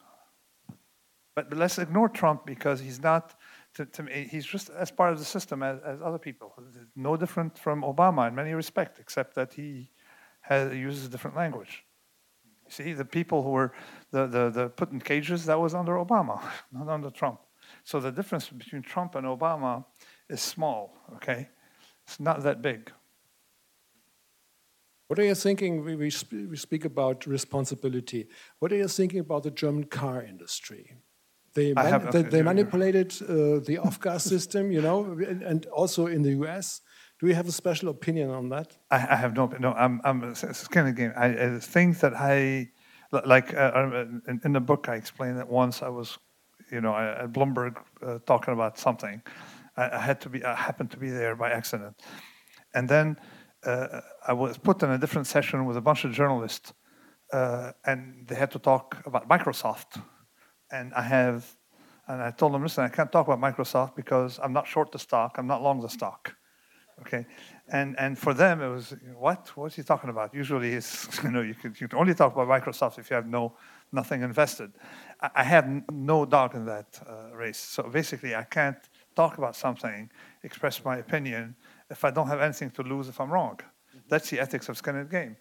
[1.34, 3.34] But, let's ignore Trump because he's not,
[3.74, 6.52] to, to me, he's just as part of the system as, as other people.
[6.96, 9.90] No different from Obama in many respects, except that he
[10.42, 11.84] has, uses a different language.
[12.66, 13.72] You see, the people who were
[14.10, 17.40] the, the, the put in cages, that was under Obama, not under Trump.
[17.84, 19.84] So the difference between Trump and Obama
[20.28, 21.48] is small, okay?
[22.06, 22.90] It's not that big.
[25.11, 25.85] What are you thinking?
[25.85, 28.29] We, we, sp- we speak about responsibility.
[28.61, 30.99] What are you thinking about the German car industry?
[31.55, 36.07] They, man- have- they, they manipulated uh, the off-gas system, you know, and, and also
[36.07, 36.83] in the US.
[37.18, 38.77] Do you have a special opinion on that?
[38.88, 39.73] I, I have no, no.
[39.73, 40.23] I'm, I'm.
[40.23, 41.12] It's kind of game.
[41.16, 42.68] I, uh, things that I
[43.11, 44.88] like uh, uh, in, in the book.
[44.88, 46.18] I explained that once I was,
[46.70, 49.20] you know, at Bloomberg uh, talking about something.
[49.77, 50.44] I, I had to be.
[50.44, 52.01] I happened to be there by accident,
[52.75, 53.16] and then
[53.64, 56.73] uh, I was put in a different session with a bunch of journalists,
[57.33, 60.03] uh, and they had to talk about Microsoft,
[60.70, 61.57] and I have.
[62.09, 64.99] And I told them, listen, I can't talk about Microsoft because I'm not short the
[64.99, 66.35] stock, I'm not long the stock.
[67.03, 67.25] Okay,
[67.73, 69.53] and and for them it was what?
[69.55, 70.35] What's he talking about?
[70.35, 73.27] Usually, it's you know you can you can only talk about Microsoft if you have
[73.27, 73.55] no
[73.92, 74.73] nothing invested.
[75.20, 78.79] I, I had no dog in that uh, race, so basically I can't
[79.14, 80.11] talk about something,
[80.42, 81.57] express my opinion
[81.90, 83.59] if I don't have anything to lose if I'm wrong.
[84.09, 85.37] That's the ethics of skin in the game.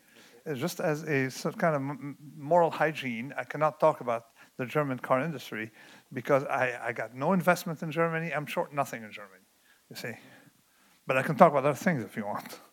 [0.45, 4.25] It's just as a sort of kind of moral hygiene, I cannot talk about
[4.57, 5.71] the German car industry
[6.11, 8.33] because I, I got no investment in Germany.
[8.33, 9.45] I'm short nothing in Germany.
[9.89, 10.13] You see.
[11.07, 12.59] But I can talk about other things if you want.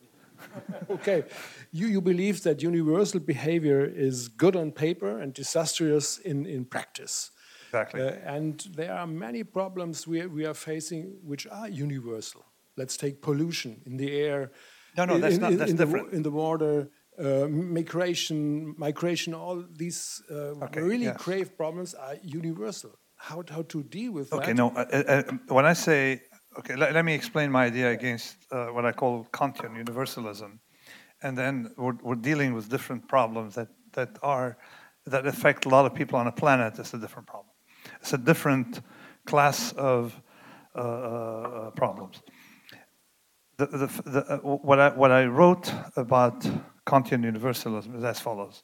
[0.91, 1.25] Okay,
[1.73, 7.31] you, you believe that universal behavior is good on paper and disastrous in, in practice.
[7.69, 8.03] Exactly.
[8.03, 12.45] Uh, and there are many problems we, we are facing which are universal.
[12.77, 14.51] Let's take pollution in the air,
[14.97, 19.35] No, no, in, that's in- not- that's in the, in the water, uh, migration, migration,
[19.35, 21.17] all these uh, Okay, really yes.
[21.25, 22.93] grave problems are universal.
[23.17, 24.57] How, how to deal with Okay, that?
[24.57, 24.69] no.
[24.71, 26.21] Uh, uh, uh, when I say,
[26.59, 30.61] okay, let, let me explain my idea against uh, what I call Kantian universalism,
[31.23, 34.59] and then we're, we're dealing with different problems that that are
[35.07, 36.79] that affect a lot of people on a planet.
[36.79, 37.55] It's a different problem.
[38.01, 38.83] It's a different
[39.25, 40.21] class of
[41.77, 42.21] problems.
[43.59, 46.47] The, the, the, uh, what, I, what I wrote about
[46.87, 48.63] Kantian universalism is as follows.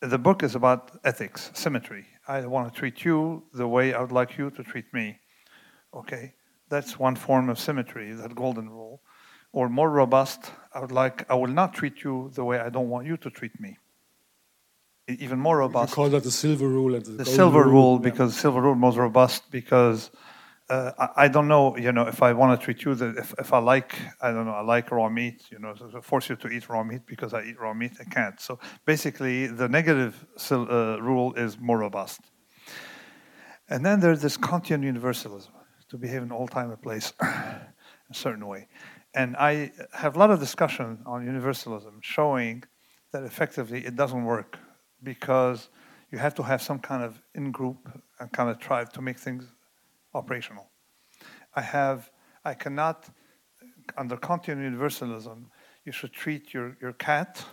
[0.00, 2.06] The book is about ethics, symmetry.
[2.28, 5.18] I want to treat you the way I would like you to treat me.
[5.94, 6.34] Okay,
[6.68, 9.00] that's one form of symmetry, that golden rule.
[9.52, 12.88] Or more robust, I would like I will not treat you the way I don't
[12.88, 13.78] want you to treat me.
[15.08, 15.90] even more robust.
[15.90, 18.10] You call that the silver rule and the, silver rule Yeah.
[18.10, 20.10] because silver rule most robust because
[20.68, 23.34] uh, I, I don't know you know if I want to treat you that if,
[23.38, 26.36] if I like I don't know I like raw meat you know so force you
[26.36, 28.40] to eat raw meat because I eat raw meat I can't.
[28.40, 32.20] So basically the negative uh, rule is more robust.
[33.68, 35.52] And then there's this Kantian universalism
[35.88, 37.64] to behave in all time and place a
[38.12, 38.68] certain way.
[39.14, 42.64] And I have a lot of discussion on universalism showing
[43.12, 44.58] that effectively it doesn't work
[45.02, 45.68] because
[46.10, 47.76] you have to have some kind of in-group
[48.20, 49.44] and kind of tribe to make things
[50.14, 50.70] operational.
[51.54, 52.10] I have,
[52.44, 53.08] I cannot,
[53.96, 55.50] under Kantian universalism,
[55.84, 57.44] you should treat your, your cat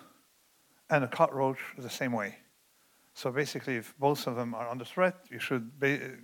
[0.90, 2.38] and a cockroach the same way.
[3.14, 5.72] So basically, if both of them are under threat, you should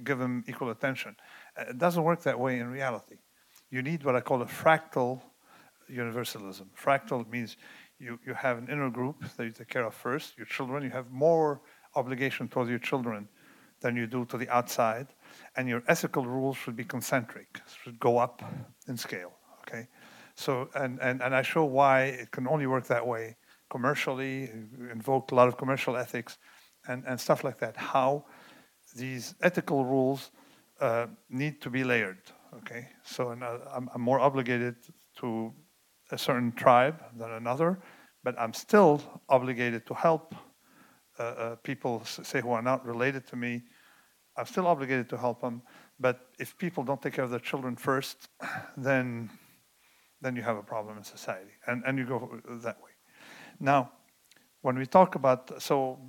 [0.03, 1.15] give them equal attention.
[1.57, 3.17] Uh, It doesn't work that way in reality.
[3.69, 5.21] You need what I call a fractal
[5.89, 6.69] universalism.
[6.75, 7.57] Fractal means
[7.99, 10.83] you, you have an inner group that you take care of first, your children.
[10.83, 11.61] You have more
[11.95, 13.27] obligation towards your children
[13.81, 15.07] than you do to the outside.
[15.55, 18.41] And your ethical rules should be concentric, should go up
[18.87, 19.33] in scale.
[19.61, 19.87] Okay?
[20.35, 23.37] So, and, and, and I show why it can only work that way
[23.69, 24.49] commercially,
[24.91, 26.37] invoke a lot of commercial ethics
[26.87, 27.75] and, and stuff like that.
[27.75, 28.25] How
[28.95, 30.31] these ethical rules
[30.79, 32.21] uh, need to be layered.
[32.57, 34.75] Okay, so and, uh, I'm, I'm more obligated
[35.17, 35.53] to
[36.11, 37.79] a certain tribe than another,
[38.23, 40.35] but I'm still obligated to help
[41.19, 43.63] uh, uh, people, say who are not related to me.
[44.37, 45.61] I'm still obligated to help them,
[45.99, 48.29] but if people don't take care of their children first,
[48.77, 49.29] then
[50.21, 52.91] then you have a problem in society, and and you go that way.
[53.59, 53.91] Now,
[54.61, 55.99] when we talk about so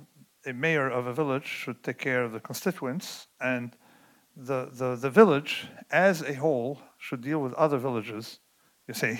[0.47, 3.75] a mayor of a village should take care of the constituents and
[4.35, 8.39] the, the, the village as a whole should deal with other villages,
[8.87, 9.19] you see.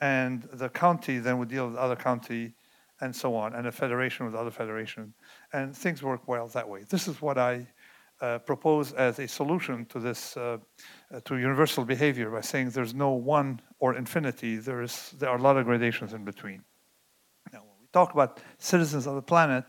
[0.00, 2.54] And the county then would deal with other county
[3.00, 5.14] and so on, and a federation with other federation.
[5.52, 6.84] And things work well that way.
[6.88, 7.68] This is what I
[8.20, 10.58] uh, propose as a solution to this, uh,
[11.14, 15.38] uh, to universal behavior by saying there's no one or infinity, there, is, there are
[15.38, 16.62] a lot of gradations in between.
[17.52, 19.64] Now, when we talk about citizens of the planet,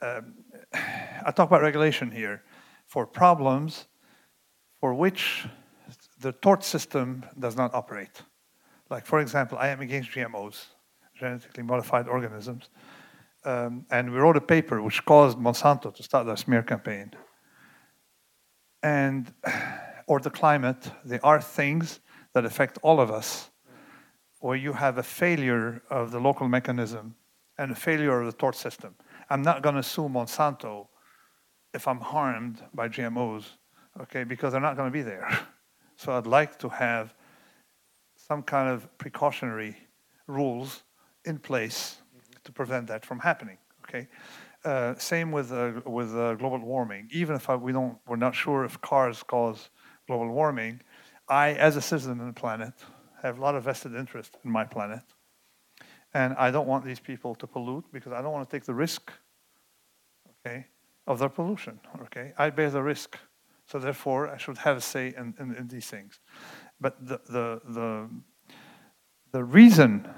[0.00, 0.34] um,
[0.72, 2.42] I talk about regulation here
[2.86, 3.86] for problems
[4.80, 5.46] for which
[6.20, 8.22] the tort system does not operate.
[8.90, 10.66] Like, for example, I am against GMOs,
[11.14, 12.70] genetically modified organisms.
[13.44, 17.12] Um, and we wrote a paper which caused Monsanto to start their smear campaign.
[18.82, 19.32] And,
[20.06, 22.00] or the climate, there are things
[22.32, 23.50] that affect all of us
[24.40, 27.14] where you have a failure of the local mechanism
[27.58, 28.94] and a failure of the tort system.
[29.28, 30.86] I'm not going to sue Monsanto
[31.74, 33.44] if I'm harmed by GMOs,
[34.00, 35.28] okay, because they're not going to be there.
[35.96, 37.12] So I'd like to have
[38.16, 39.76] some kind of precautionary
[40.26, 40.82] rules
[41.26, 41.98] in place
[42.44, 44.08] to prevent that from happening, okay?
[44.64, 47.08] Uh, same with, uh, with uh, global warming.
[47.12, 49.70] Even if I, we don't, we're not sure if cars cause
[50.06, 50.80] global warming,
[51.28, 52.74] I, as a citizen of the planet,
[53.22, 55.02] have a lot of vested interest in my planet.
[56.12, 58.74] And I don't want these people to pollute because I don't want to take the
[58.74, 59.12] risk,
[60.46, 60.66] okay,
[61.06, 62.32] of their pollution, okay?
[62.36, 63.16] I bear the risk.
[63.66, 66.18] So therefore, I should have a say in, in, in these things.
[66.80, 68.10] But the, the, the,
[69.32, 70.08] the reason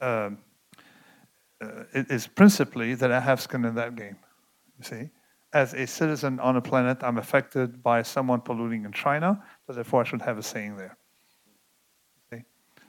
[0.00, 0.38] um,
[1.64, 4.16] uh, it is principally that I have skin in that game,
[4.78, 5.10] you see?
[5.52, 10.02] As a citizen on a planet, I'm affected by someone polluting in China, so therefore
[10.02, 10.96] I should have a saying there.
[12.32, 12.42] See?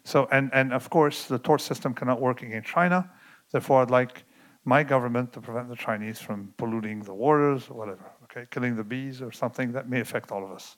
[0.04, 3.10] So, and, and of course, the tort system cannot work against China.
[3.52, 4.24] Therefore, I'd like
[4.66, 8.84] my government to prevent the Chinese from polluting the waters or whatever, okay, killing the
[8.84, 10.78] bees or something that may affect all of us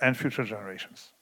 [0.00, 1.12] and future generations.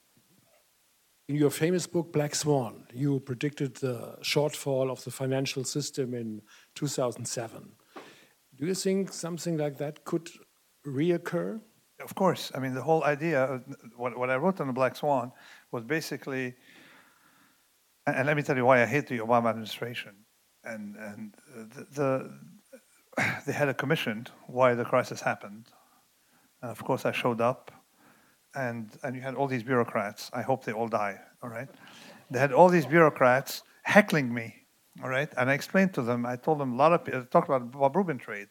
[1.27, 6.41] In your famous book, Black Swan, you predicted the shortfall of the financial system in
[6.75, 7.71] 2007.
[8.55, 10.29] Do you think something like that could
[10.85, 11.61] reoccur?
[12.03, 12.51] Of course.
[12.55, 13.61] I mean, the whole idea,
[13.95, 15.31] what, what I wrote on the Black Swan
[15.71, 16.55] was basically,
[18.05, 20.15] and, let me tell you why I hate the Obama administration.
[20.63, 21.33] And, and
[21.75, 22.39] the, the,
[23.45, 25.67] they had a commission why the crisis happened.
[26.61, 27.71] And of course, I showed up,
[28.55, 30.29] and, and you had all these bureaucrats.
[30.33, 31.67] I hope they all die, all right?
[32.29, 34.55] They had all these bureaucrats heckling me,
[35.03, 35.29] all right?
[35.37, 37.95] And I explained to them, I told them a lot of, I talked about Bob
[37.95, 38.47] Rubin trade,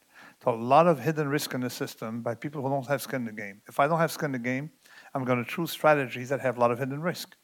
[0.47, 3.27] a lot of hidden risk in the system by people who don't have skin in
[3.27, 3.61] the game.
[3.69, 4.71] If I don't have skin in the game,
[5.15, 7.37] I'm going to choose strategies that have a lot of hidden risk.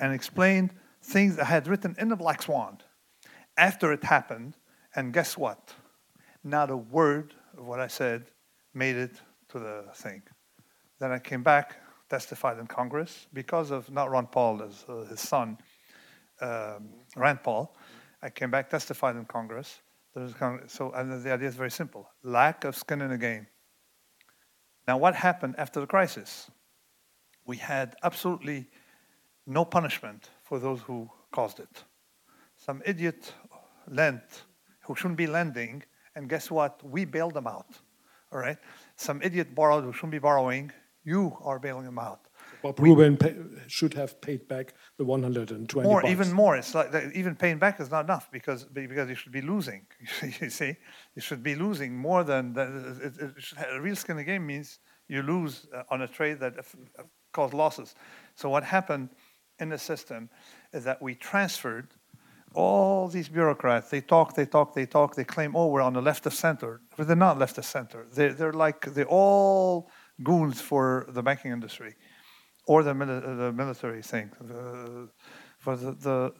[0.00, 2.78] And explained things I had written in the Black Swan
[3.56, 4.56] after it happened.
[4.94, 5.74] And guess what?
[6.42, 8.26] Not a word of what I said
[8.74, 9.12] made it
[9.50, 10.22] to the thing.
[10.98, 11.76] Then I came back,
[12.08, 15.58] testified in Congress because of not Ron Paul, as uh, his son,
[16.40, 17.76] um, Rand Paul.
[18.22, 19.80] I came back, testified in Congress
[20.16, 23.46] of- so and the idea is very simple: lack of skin in the game.
[24.88, 26.50] Now, what happened after the crisis?
[27.44, 28.70] We had absolutely
[29.46, 31.84] no punishment for those who caused it.
[32.56, 33.34] Some idiot
[33.88, 34.44] lent
[34.80, 35.82] who shouldn't be lending,
[36.14, 36.82] and guess what?
[36.82, 37.80] We bailed them out.
[38.32, 38.58] All right.
[38.96, 40.72] Some idiot borrowed who shouldn't be borrowing.
[41.06, 42.26] You are bailing them out.
[42.62, 43.36] Bob Rubin pay,
[43.68, 46.56] should have paid back the 120 more, even more.
[46.56, 49.86] It's like even paying back is not enough because because you should be losing.
[50.40, 50.76] you see,
[51.14, 52.68] you should be losing more than that.
[53.02, 56.08] It, it should a real skin in the game means you lose uh, on a
[56.08, 56.62] trade that uh,
[56.98, 57.02] uh,
[57.32, 57.94] caused losses.
[58.34, 59.10] So what happened
[59.60, 60.28] in the system
[60.72, 61.88] is that we transferred
[62.52, 63.90] all these bureaucrats.
[63.90, 65.14] They talk, they talk, they talk.
[65.14, 68.06] They claim, oh, we're on the left of center, but they're not left of center.
[68.12, 69.90] They're, they're like they're all
[70.22, 71.94] goons for the banking industry
[72.66, 74.30] or the, mili- the military thing.
[74.40, 75.08] The,
[75.58, 76.32] for the, the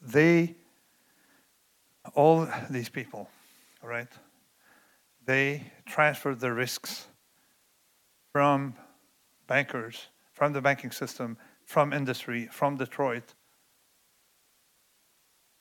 [0.00, 0.56] they
[2.14, 3.30] all these people,
[3.82, 4.08] right?
[5.24, 7.06] They transferred the risks
[8.32, 8.74] from
[9.46, 13.34] bankers, from the banking system, from industry, from Detroit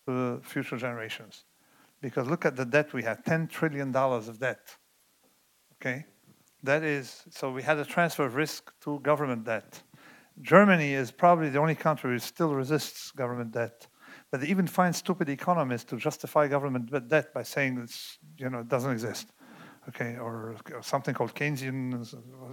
[0.06, 1.46] to future generations.
[2.02, 4.76] Because look at the debt we had $10 trillion of debt.
[5.76, 6.06] Okay?
[6.64, 9.84] That is, so we had a transfer of risk to government debt.
[10.42, 13.88] Germany is probably the only country who still resists government debt.
[14.32, 18.60] But they even find stupid economists to justify government debt by saying it's, you know,
[18.60, 19.32] it doesn't exist.
[19.90, 21.94] Okay, or, or something called Keynesian,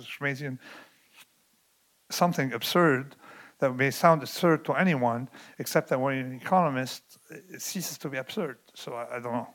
[0.03, 0.59] Schmayesian,
[2.11, 3.15] something absurd
[3.61, 8.09] that may sound absurd to anyone, except that when you're an economist, it ceases to
[8.09, 8.59] be absurd.
[8.75, 9.49] So I, I don't know.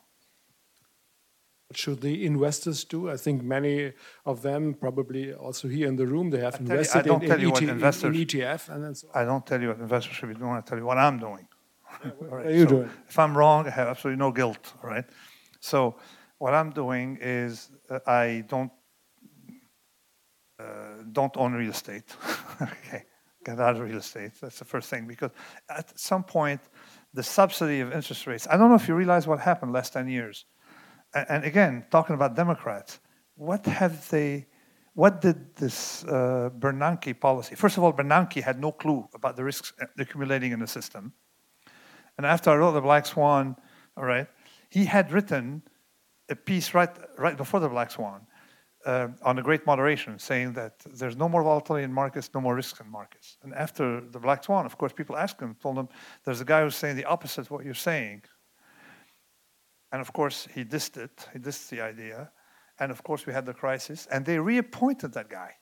[1.76, 3.10] What should the investors do?
[3.10, 3.92] I think many
[4.26, 7.24] of them, probably also here in the room, they have tell you- I invested don't
[7.24, 9.08] in, tell in, you what ET, in ETF and then so.
[9.14, 10.56] I don't tell you what investors should be doing.
[10.56, 11.46] I tell you what I'm doing.
[12.32, 12.90] All right, are you so doing?
[13.10, 14.66] If I'm wrong, I have absolutely no guilt.
[14.84, 15.04] right?
[15.60, 15.98] So
[16.38, 18.72] what I'm doing is uh, I don't
[20.58, 22.08] uh, don't own real estate.
[22.62, 23.04] okay,
[23.44, 24.32] get out of real estate.
[24.42, 25.32] That's the first thing because
[25.68, 26.62] at some point
[27.14, 28.48] the subsidy of interest rates.
[28.50, 30.46] I don't know if you realize what happened last ten years.
[31.16, 33.00] And again, talking about Democrats,
[33.36, 34.48] what have they?
[34.94, 37.56] What did this uh, Bernanke policy?
[37.56, 41.14] First of all, Bernanke had no clue about the risks accumulating in the system.
[42.18, 43.56] And after I wrote the Black Swan,
[43.98, 44.28] all right,
[44.70, 45.64] he had written
[46.30, 48.26] a piece right right before the Black Swan
[48.86, 52.56] uh, on the Great Moderation, saying that there's no more volatility in markets, no more
[52.56, 53.38] risk in markets.
[53.44, 55.90] And after the Black Swan, of course, people asked him, told him,
[56.24, 58.24] there's a guy who's saying the opposite of what you're saying.
[59.96, 61.26] And of course, he dissed it.
[61.32, 62.30] He dissed the idea.
[62.82, 65.56] And of course, we had the crisis, and they reappointed that guy.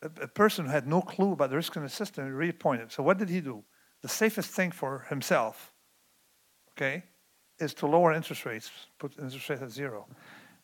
[0.00, 2.90] A, a person who had no clue about the risk in the system, reappointed.
[2.90, 3.62] So what did he do?
[4.00, 5.74] The safest thing for himself,
[6.72, 7.04] okay,
[7.58, 10.06] is to lower interest rates, put interest rates at zero.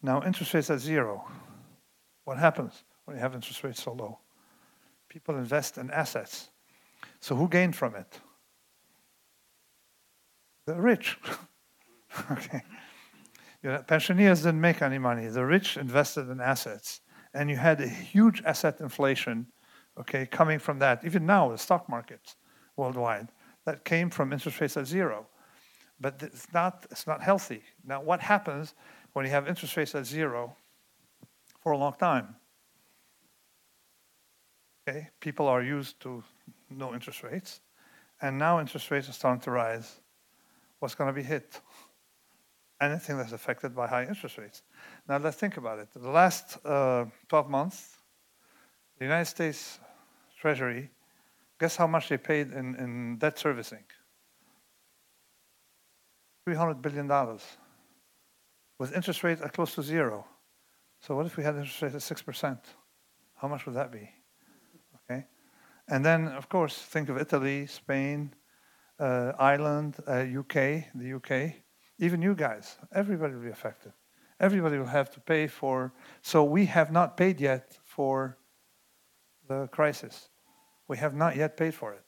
[0.00, 1.30] Now, interest rates at zero,
[2.24, 4.20] what happens when you have interest rates so low?
[5.10, 6.48] People invest in assets.
[7.20, 8.20] So who gained from it?
[10.64, 11.18] The rich.
[12.30, 12.62] okay.
[13.62, 15.28] You know, pensioners didn't make any money.
[15.28, 17.00] The rich invested in assets.
[17.34, 19.46] And you had a huge asset inflation,
[19.98, 21.04] okay, coming from that.
[21.04, 22.34] Even now, the stock market
[22.76, 23.28] worldwide,
[23.64, 25.26] that came from interest rates at zero.
[26.00, 27.62] But it's not, it's not healthy.
[27.84, 28.74] Now, what happens
[29.12, 30.56] when you have interest rates at zero
[31.60, 32.34] for a long time?
[34.88, 36.24] Okay, people are used to
[36.68, 37.60] no interest rates,
[38.20, 40.00] and now interest rates are starting to rise.
[40.80, 41.60] What's going to be hit?
[42.82, 44.62] Anything that's affected by high interest rates.
[45.08, 45.88] Now, let's think about it.
[45.94, 47.96] The last uh, 12 months,
[48.98, 49.78] the United States
[50.36, 50.90] Treasury,
[51.60, 53.84] guess how much they paid in, in debt servicing?
[56.48, 57.08] $300 billion
[58.80, 60.26] with interest rates at close to zero.
[61.00, 62.58] So what if we had interest rates at 6%?
[63.36, 64.10] How much would that be?
[65.08, 65.24] Okay.
[65.88, 68.34] And then, of course, think of Italy, Spain,
[68.98, 70.54] uh, Ireland, uh, UK,
[70.96, 71.61] the UK,
[72.02, 72.76] even you guys.
[72.92, 73.92] Everybody will be affected.
[74.40, 75.92] Everybody will have to pay for.
[76.20, 78.36] So we have not paid yet for
[79.46, 80.28] the crisis.
[80.88, 82.04] We have not yet paid for it.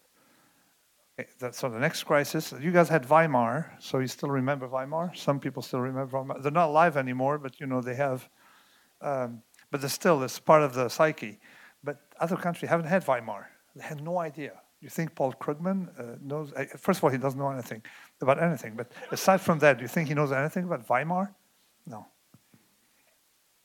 [1.17, 5.13] Okay, that, so the next crisis, you guys had Weimar, so you still remember Weimar?
[5.15, 6.41] Some people still remember Weimar.
[6.41, 8.29] They're not alive anymore, but you know they have.
[9.01, 11.39] Um, but they're still, it's part of the psyche.
[11.85, 13.49] But other countries haven't had Weimar.
[13.77, 14.61] They had no idea.
[14.85, 16.53] You think Paul Krugman uh, knows?
[16.53, 17.83] Uh, first of all, he doesn't know anything
[18.21, 18.77] about anything.
[18.77, 21.35] But aside from that, do you think he knows anything about Weimar?
[21.87, 22.07] No.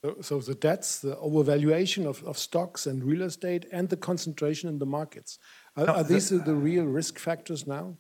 [0.02, 4.70] So, so the debts, the overvaluation of, of stocks and real estate, and the concentration
[4.70, 5.40] in the markets.
[5.76, 7.98] Are, No, are these the, the real risk factors now?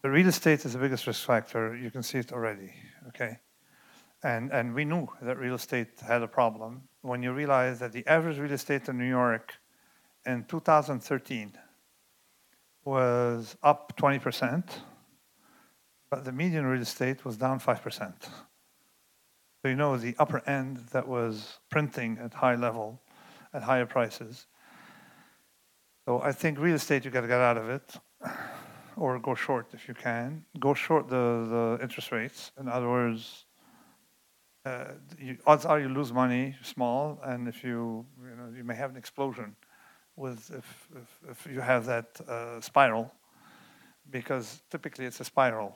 [0.00, 1.76] The real estate is the biggest risk factor.
[1.76, 2.72] You can see it already.
[3.08, 3.36] Okay,
[4.22, 8.06] and and we knew that real estate had a problem when you realize that the
[8.06, 9.52] average real estate in New York
[10.24, 11.52] in 2013
[12.90, 14.66] was up 20 percent,
[16.10, 18.18] but the median real estate was down five percent.
[19.58, 23.00] So you know the upper end that was printing at high level,
[23.54, 24.46] at higher prices.
[26.04, 27.88] So I think real estate you got to get out of it,
[28.96, 30.44] or go short if you can.
[30.58, 31.24] Go short the,
[31.54, 32.50] the interest rates.
[32.58, 33.44] In other words,
[34.64, 38.74] uh, you, odds are you lose money small, and if you you know you may
[38.74, 39.54] have an explosion
[40.16, 43.12] with if if, if you have that uh, spiral,
[44.10, 45.74] because typically it's a spiral.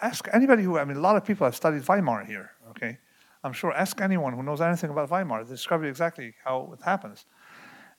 [0.00, 2.50] ask anybody who I mean a lot of people have studied Weimar here.
[2.70, 2.98] Okay,
[3.44, 7.24] I'm sure, ask anyone who knows anything about Weimar, they describe exactly how it happens.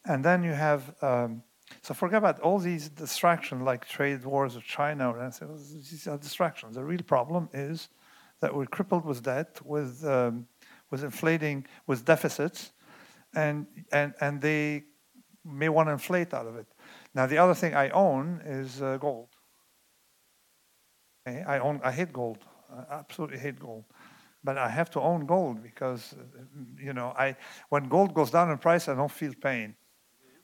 [0.05, 1.43] And then you have, um,
[1.81, 5.49] so forget about all these distractions like trade wars with China, or anything.
[5.55, 6.75] these are distractions.
[6.75, 7.89] The real problem is
[8.41, 10.47] that we're crippled with debt, with, um,
[10.89, 12.71] with inflating, with deficits,
[13.33, 14.83] and, and, and they
[15.43, 16.67] may want to inflate out of it.
[17.13, 19.29] Now, the other thing I own is uh, gold.
[21.27, 21.43] Okay?
[21.43, 22.39] I, own, I hate gold.
[22.71, 23.85] I absolutely hate gold
[24.43, 26.15] but I have to own gold because,
[26.81, 27.35] you know, I
[27.69, 29.75] when gold goes down in price, I don't feel pain.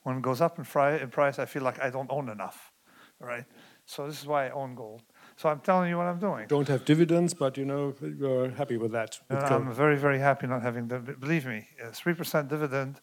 [0.03, 2.71] When it goes up in, fri- in price, I feel like I don't own enough,
[3.19, 3.45] right?
[3.85, 5.01] So this is why I own gold.
[5.35, 6.47] So I'm telling you what I'm doing.
[6.47, 9.19] Don't have dividends, but you know you're happy with that.
[9.29, 10.99] With I'm very, very happy not having the.
[10.99, 13.01] Believe me, three percent dividend,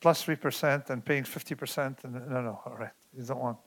[0.00, 1.98] plus three percent, and paying fifty percent.
[2.04, 3.58] And, No, no, all right, you don't want.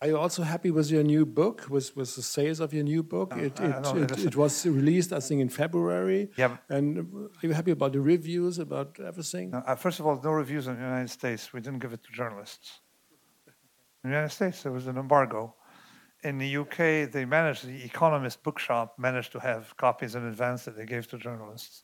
[0.00, 3.02] Are you also happy with your new book, with, with the sales of your new
[3.02, 3.36] book?
[3.36, 6.30] No, it, it, it, it, was released, I think, in February.
[6.36, 6.56] Yeah.
[6.68, 6.98] And
[7.42, 9.50] are you happy about the reviews, about everything?
[9.50, 11.52] No, uh, first of all, no reviews in the United States.
[11.52, 12.78] We didn't give it to journalists.
[14.04, 15.56] In the United States, there was an embargo.
[16.22, 20.76] In the UK, they managed, the Economist bookshop managed to have copies in advance that
[20.76, 21.82] they gave to journalists.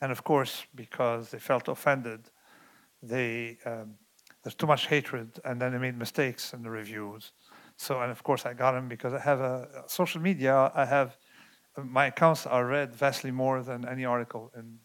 [0.00, 2.30] And of course, because they felt offended,
[3.02, 3.94] they um,
[4.42, 7.32] there's too much hatred, and then they made mistakes in the reviews.
[7.76, 10.70] So, and of course, I got them because I have a, social media.
[10.74, 11.16] I have
[11.76, 14.78] my accounts are read vastly more than any article in,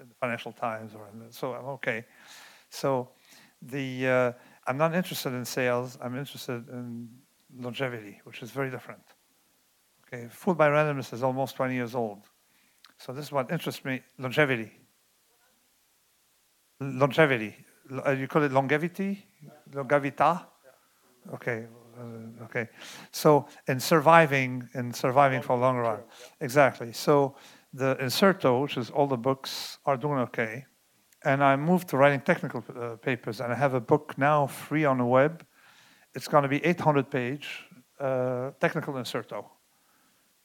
[0.00, 2.04] in the Financial Times, or so I'm okay.
[2.70, 3.10] So,
[3.62, 4.32] the uh,
[4.66, 5.98] I'm not interested in sales.
[6.00, 7.08] I'm interested in
[7.56, 9.02] longevity, which is very different.
[10.06, 12.22] Okay, Fooled by Randomness is almost 20 years old.
[12.98, 14.72] So this is what interests me: longevity.
[16.80, 17.64] Longevity
[18.06, 19.24] uh, you call it longevity,
[19.72, 20.46] longevita.
[21.34, 21.66] Okay,
[21.98, 22.68] uh, okay.
[23.10, 26.00] So in surviving, in surviving for a long run,
[26.40, 26.92] exactly.
[26.92, 27.36] So
[27.72, 30.66] the Incerto, which is all the books, are doing okay,
[31.24, 34.84] and I moved to writing technical uh, papers, and I have a book now free
[34.84, 35.44] on the web.
[36.14, 37.64] It's going to be 800 page
[37.98, 39.50] uh, technical Incerto.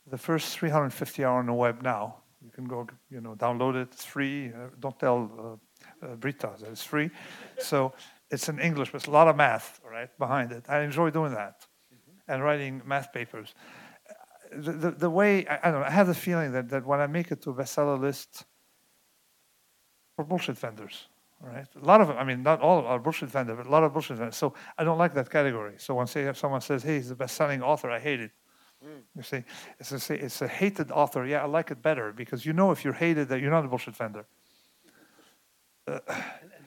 [0.07, 2.15] The first 350 are on the web now.
[2.43, 3.89] You can go, you know, download it.
[3.91, 4.47] It's free.
[4.47, 5.59] Uh, don't tell
[6.01, 6.51] uh, uh, Brita.
[6.71, 7.09] It's free.
[7.59, 7.93] So
[8.31, 10.65] it's in English, but it's a lot of math, right, behind it.
[10.67, 12.31] I enjoy doing that mm-hmm.
[12.31, 13.53] and writing math papers.
[14.51, 16.99] The, the, the way, I, I, don't know, I have the feeling that, that when
[16.99, 18.45] I make it to a bestseller list,
[20.19, 21.07] for bullshit vendors,
[21.39, 21.65] right?
[21.81, 23.93] A lot of them, I mean, not all are bullshit vendors, but a lot of
[23.93, 24.35] bullshit vendors.
[24.35, 25.75] So I don't like that category.
[25.77, 28.31] So if someone says, hey, he's the best-selling author, I hate it.
[28.85, 29.01] Mm.
[29.15, 29.43] You see,
[29.79, 31.25] it's a, it's a hated author.
[31.25, 33.69] Yeah, I like it better because you know if you're hated that you're not a
[33.69, 34.25] bullshit vendor.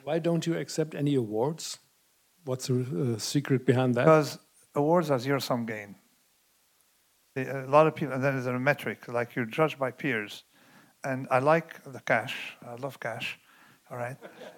[0.05, 1.79] Why don't you accept any awards?
[2.45, 4.05] What's the uh, secret behind that?
[4.05, 4.39] Because
[4.75, 5.97] awards are zero sum game.
[7.37, 10.45] A lot of people, and then there's a metric, like you're judged by peers.
[11.05, 12.57] And I like the cash.
[12.67, 13.39] I love cash.
[13.91, 14.17] All right.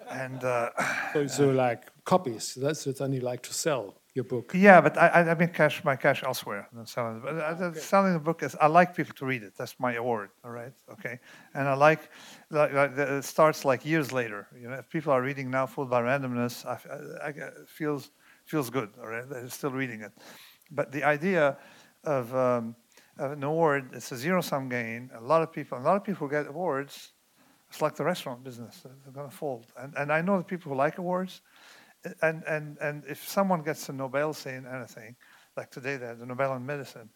[0.09, 0.69] And uh,
[1.13, 4.53] so, so, like copies, that's what you like to sell your book.
[4.55, 7.19] Yeah, but I, I make cash my cash elsewhere than selling.
[7.19, 7.79] But okay.
[7.79, 9.53] selling the book is I like people to read it.
[9.57, 10.29] That's my award.
[10.43, 11.19] All right, okay.
[11.53, 12.09] And I like,
[12.49, 14.47] like, like it starts like years later.
[14.57, 16.79] You know, if people are reading now, Fooled by Randomness, I,
[17.21, 18.11] I, I, feels
[18.45, 18.89] feels good.
[19.01, 20.13] All right, they're still reading it.
[20.71, 21.57] But the idea
[22.05, 22.75] of, um,
[23.17, 25.11] of an award, it's a zero sum game.
[25.13, 27.11] A lot of people, a lot of people get awards.
[27.69, 29.65] It's like the restaurant business; they're going to fold.
[29.77, 31.41] And and I know the people who like awards
[32.21, 35.15] and, and, and if someone gets a Nobel saying anything,
[35.57, 37.09] like today they had the Nobel in medicine,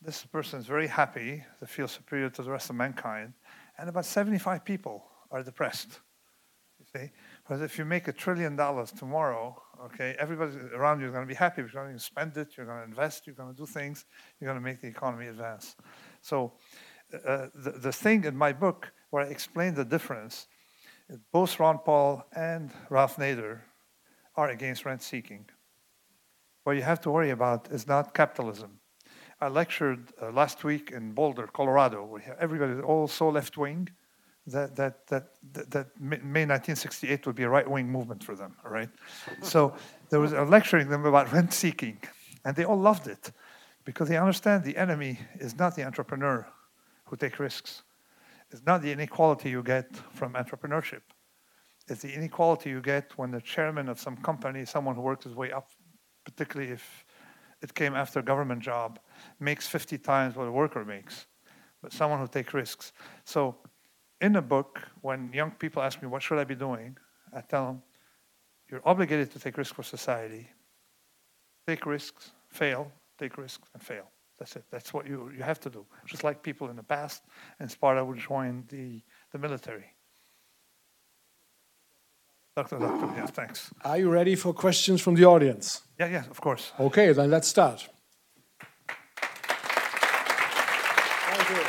[0.00, 3.32] this person is very happy, they feel superior to the rest of mankind,
[3.78, 6.00] and about 75 people are depressed.
[6.78, 7.10] You see?
[7.42, 11.28] Because if you make a trillion dollars tomorrow, okay, everybody around you is going to
[11.28, 13.56] be happy because you're going to spend it, you're going to invest, you're going to
[13.56, 14.04] do things,
[14.38, 15.76] you're going to make the economy advance.
[16.20, 16.52] So
[17.26, 20.48] uh, the, the thing in my book where I explain the difference,
[21.32, 23.60] both Ron Paul and Ralph Nader
[24.36, 25.46] are against rent seeking.
[26.64, 28.80] What you have to worry about is not capitalism.
[29.40, 33.88] I lectured uh, last week in Boulder, Colorado, where everybody is all so left wing
[34.46, 38.56] that, that, that, that, that May 1968 would be a right wing movement for them,
[38.64, 38.88] all right?
[39.42, 39.74] so
[40.10, 41.98] there was a lecturing them about rent seeking,
[42.44, 43.32] and they all loved it
[43.84, 46.46] because they understand the enemy is not the entrepreneur
[47.06, 47.82] who takes risks.
[48.50, 51.00] It's not the inequality you get from entrepreneurship.
[51.88, 55.34] It's the inequality you get when the chairman of some company, someone who works his
[55.34, 55.70] way up,
[56.24, 57.04] particularly if
[57.60, 58.98] it came after a government job,
[59.38, 61.26] makes 50 times what a worker makes,
[61.82, 62.92] but someone who takes risks.
[63.24, 63.56] So
[64.20, 66.96] in the book, when young people ask me, what should I be doing?
[67.32, 67.82] I tell them,
[68.70, 70.48] you're obligated to take risks for society.
[71.66, 74.10] Take risks, fail, take risks, and fail.
[74.38, 74.64] That's it.
[74.70, 75.86] That's what you, you have to do.
[76.06, 77.22] Just like people in the past
[77.60, 79.93] in Sparta would join the, the military.
[82.56, 83.72] Doctor, doctor, yeah, thanks.
[83.84, 85.82] Are you ready for questions from the audience?
[85.98, 86.70] Yeah, yeah, of course.
[86.78, 87.88] Okay, then let's start.
[91.26, 91.64] Thank you.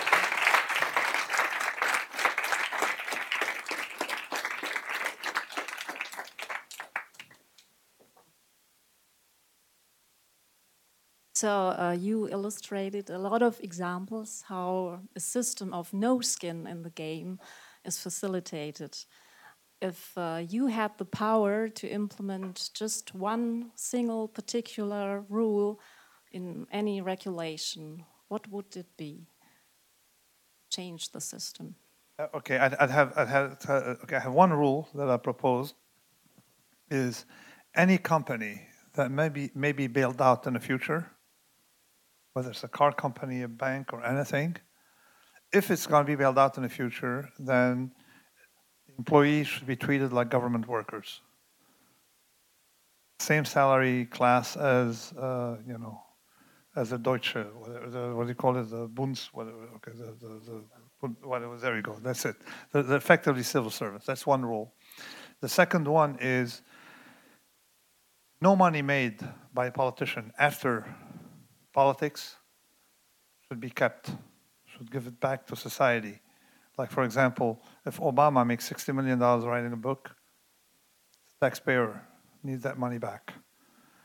[11.34, 16.84] So uh, you illustrated a lot of examples how a system of no skin in
[16.84, 17.40] the game
[17.84, 18.96] is facilitated.
[19.90, 25.80] If uh, you had the power to implement just one single particular rule
[26.32, 29.28] in any regulation, what would it be?
[30.70, 31.76] Change the system.
[32.18, 35.18] Uh, okay, I'd, I'd, have, I'd have, uh, okay, I have one rule that I
[35.18, 35.74] propose
[36.90, 37.26] is
[37.76, 38.62] any company
[38.94, 41.12] that may be, may be bailed out in the future
[42.36, 44.58] whether it's a car company, a bank, or anything,
[45.54, 47.94] if it's going to be bailed out in the future, then
[48.98, 51.22] employees should be treated like government workers.
[53.20, 56.02] Same salary class as, uh, you know,
[56.76, 60.64] as a Deutsche, what do you call it, the Bunds, whatever, okay, the, the,
[61.02, 62.36] the, whatever, there you go, that's it.
[62.72, 64.74] The, the effectively civil servants, that's one rule.
[65.40, 66.62] The second one is
[68.42, 69.22] no money made
[69.54, 70.86] by a politician after
[71.72, 72.36] politics
[73.48, 74.12] should be kept,
[74.66, 76.20] should give it back to society.
[76.78, 80.12] Like, for example, if Obama makes $60 million writing a book,
[81.40, 82.02] the taxpayer
[82.44, 83.34] needs that money back.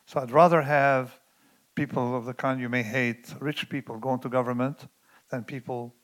[0.07, 1.19] So I'd rather have
[1.75, 4.87] people of the kind you may hate, rich people, go into government
[5.31, 5.95] than people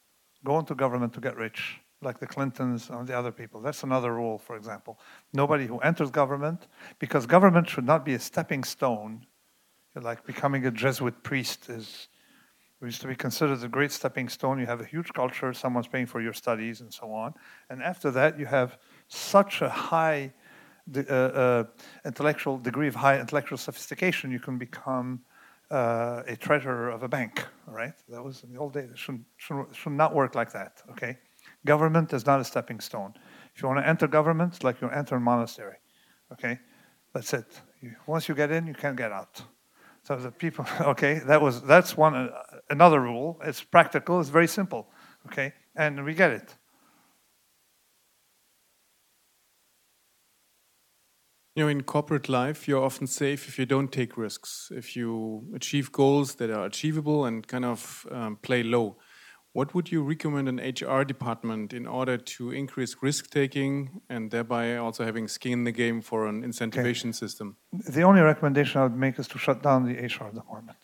[0.45, 3.61] go into government to get rich, like the Clintons and the other people.
[3.61, 4.99] That's another rule, for example.
[5.33, 9.27] Nobody who enters government, because government should not be a stepping stone
[10.03, 12.09] like becoming a Jesuit priest is
[12.83, 14.59] used to be considered a great stepping stone.
[14.59, 17.35] You have a huge culture, someone's paying for your studies, and so on.
[17.71, 20.33] And after that, you have such a high
[20.95, 21.65] uh, uh,
[22.05, 25.21] intellectual degree of high intellectual sophistication, you can become
[25.71, 27.45] uh, a treasurer of a bank.
[27.67, 27.95] Right?
[28.09, 28.91] That was in the old days.
[28.91, 30.83] It should, should, should not work like that.
[30.93, 31.19] Okay,
[31.65, 33.15] government is not a stepping stone.
[33.53, 35.77] If you want to enter government, it's like you enter a monastery.
[36.33, 36.61] Okay,
[37.13, 37.61] that's it.
[37.81, 39.43] You, once you get in, you can't get out.
[40.05, 42.31] So the people, okay, that was that's one uh,
[42.71, 43.41] another rule.
[43.45, 44.21] It's practical.
[44.21, 44.89] It's very simple.
[45.27, 46.55] Okay, and we get it.
[51.55, 55.47] You know, in corporate life, you're often safe if you don't take risks, if you
[55.55, 58.99] achieve goals that are achievable and kind of um, play low.
[59.57, 64.77] What would you recommend an HR department in order to increase risk taking and thereby
[64.77, 67.13] also having skin in the game for an incentivation okay.
[67.13, 67.57] system?
[67.73, 70.77] The only recommendation I would make is to shut down the HR department.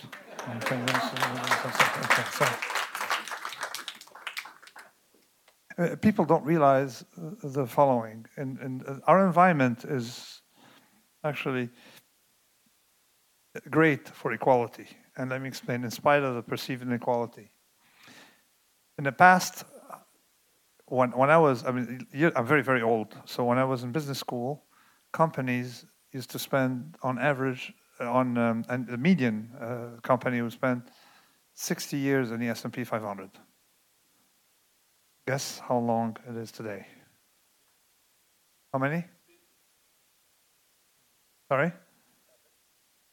[5.76, 10.40] Uh, people don't realize uh, the following, and, and uh, our environment is
[11.24, 11.68] actually
[13.68, 14.86] great for equality.
[15.18, 17.51] And let me explain, in spite of the perceived inequality
[19.02, 19.64] in the past,
[20.86, 23.16] when, when I was, I mean, I'm very, very old.
[23.24, 24.62] So when I was in business school,
[25.10, 30.52] companies used to spend on average, uh, on um, and the median uh, company would
[30.52, 30.82] spend
[31.54, 33.30] 60 years in the S&P 500.
[35.26, 36.86] Guess how long it is today?
[38.72, 39.04] How many?
[41.48, 41.72] Sorry?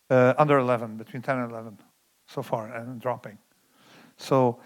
[0.08, 1.80] Uh, under 11, between 10 and 11
[2.28, 3.40] so far, and dropping.
[4.18, 4.60] So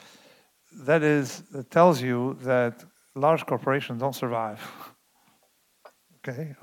[0.79, 2.83] that is, it tells you that
[3.15, 4.61] large corporations don't survive.
[6.17, 6.55] okay?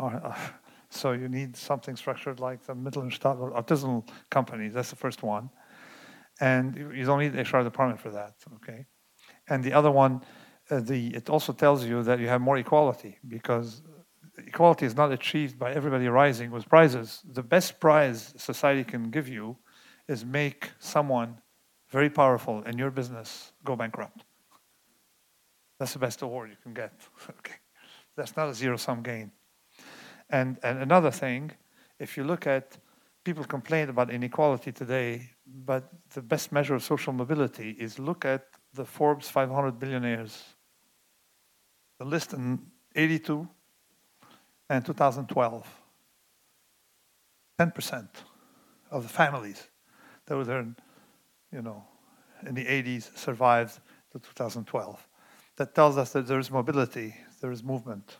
[0.91, 4.75] So you need something structured like the Mittelstand or artisanal companies.
[4.75, 5.51] That's the first one.
[6.41, 8.87] And you don't need the HR department for that, okay?
[9.49, 10.23] And the other one,
[10.71, 13.83] uh, the, it also tells you that you have more equality because
[14.39, 17.23] equality is not achieved by everybody rising with prizes.
[17.31, 19.59] The best prize society can give you
[20.09, 21.39] is make someone
[21.91, 24.25] very powerful in your business go bankrupt.
[25.79, 26.93] That's the best award you can get.
[27.31, 27.57] okay.
[28.17, 29.33] That's not a zero sum gain.
[30.29, 31.51] And, and another thing,
[31.99, 32.77] if you look at
[33.25, 38.47] people complain about inequality today, but the best measure of social mobility is look at
[38.75, 40.45] the Forbes 500 billionaires.
[41.99, 42.61] The list in
[42.95, 43.49] 82
[44.69, 45.67] and 2012.
[47.59, 48.09] 10%
[48.91, 49.69] of the families
[50.27, 50.77] that were there, in,
[51.53, 51.85] you know,
[52.47, 53.81] in the 80s survived
[54.13, 55.07] to 2012.
[55.57, 58.17] That tells us that there is mobility, there is movement.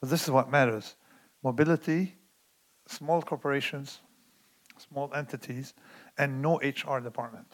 [0.00, 0.94] So this is what matters.
[1.42, 2.14] Mobility,
[2.86, 4.00] small corporations,
[4.78, 5.74] small entities,
[6.18, 7.46] and no HR department.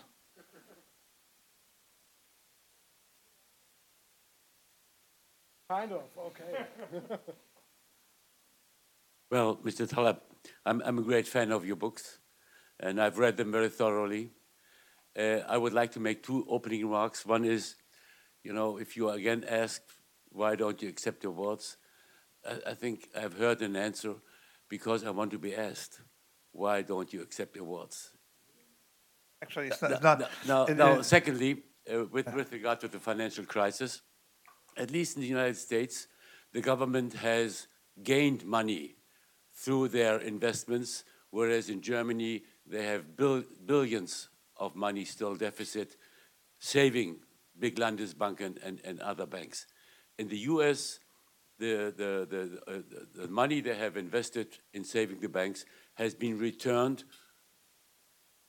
[5.70, 6.66] Kind of, okay.
[9.30, 9.86] Well, Mr.
[9.86, 10.18] Taleb,
[10.66, 12.18] I'm, I'm a great fan of your books,
[12.78, 14.30] and I've read them very thoroughly.
[15.16, 17.26] Uh, I would like to make two opening remarks.
[17.26, 17.76] One is,
[18.42, 19.92] you know, if you are again asked,
[20.30, 21.76] why don't you accept awards?
[22.48, 24.14] I, I think I've heard an answer,
[24.68, 26.00] because I want to be asked,
[26.52, 28.10] why don't you accept awards?
[29.42, 29.92] Actually, it's not.
[29.92, 34.00] It's not Now, now secondly, uh, with, with regard to the financial crisis,
[34.76, 36.06] at least in the United States,
[36.52, 37.66] the government has
[38.02, 38.96] gained money
[39.54, 44.28] through their investments, whereas in Germany, they have bil- billions
[44.62, 45.96] of money still deficit,
[46.58, 47.16] saving
[47.58, 49.66] big Landesbanken and, and other banks.
[50.18, 51.00] In the US,
[51.58, 52.42] the, the, the,
[52.72, 57.04] uh, the- the money they have invested in saving the banks has been returned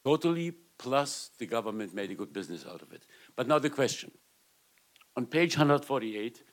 [0.05, 3.05] totally, plus the government made a good business out of it.
[3.35, 4.11] But now the question.
[5.15, 6.43] On page 148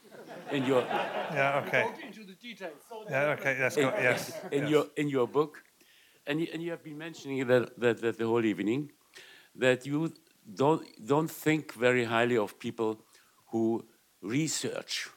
[0.52, 0.80] in your,
[1.38, 1.86] yeah, okay.
[2.06, 2.72] Into the details.
[3.08, 3.82] Yeah, okay, let's go.
[3.82, 4.32] Yes.
[4.52, 4.70] in, yes.
[4.70, 5.62] your, in your book,
[6.26, 8.90] and you, and you have been mentioning that, that, that the whole evening,
[9.54, 10.12] that you
[10.54, 13.00] don't, don't think very highly of people
[13.48, 13.84] who
[14.22, 15.08] research.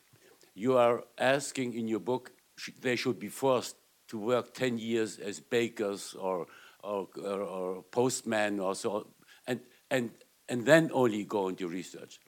[0.56, 3.76] You are asking in your book sh- they should be forced
[4.10, 6.48] to work 10 years as bakers or,
[6.84, 9.08] or, or, or postmen or so,
[9.48, 9.60] and,
[9.90, 10.12] and,
[10.50, 12.20] and then only go into research.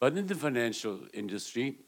[0.00, 1.78] But in the financial industry,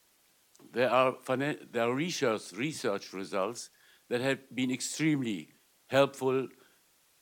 [0.73, 3.71] there are, there are research, research results
[4.09, 5.49] that have been extremely
[5.89, 6.49] helpful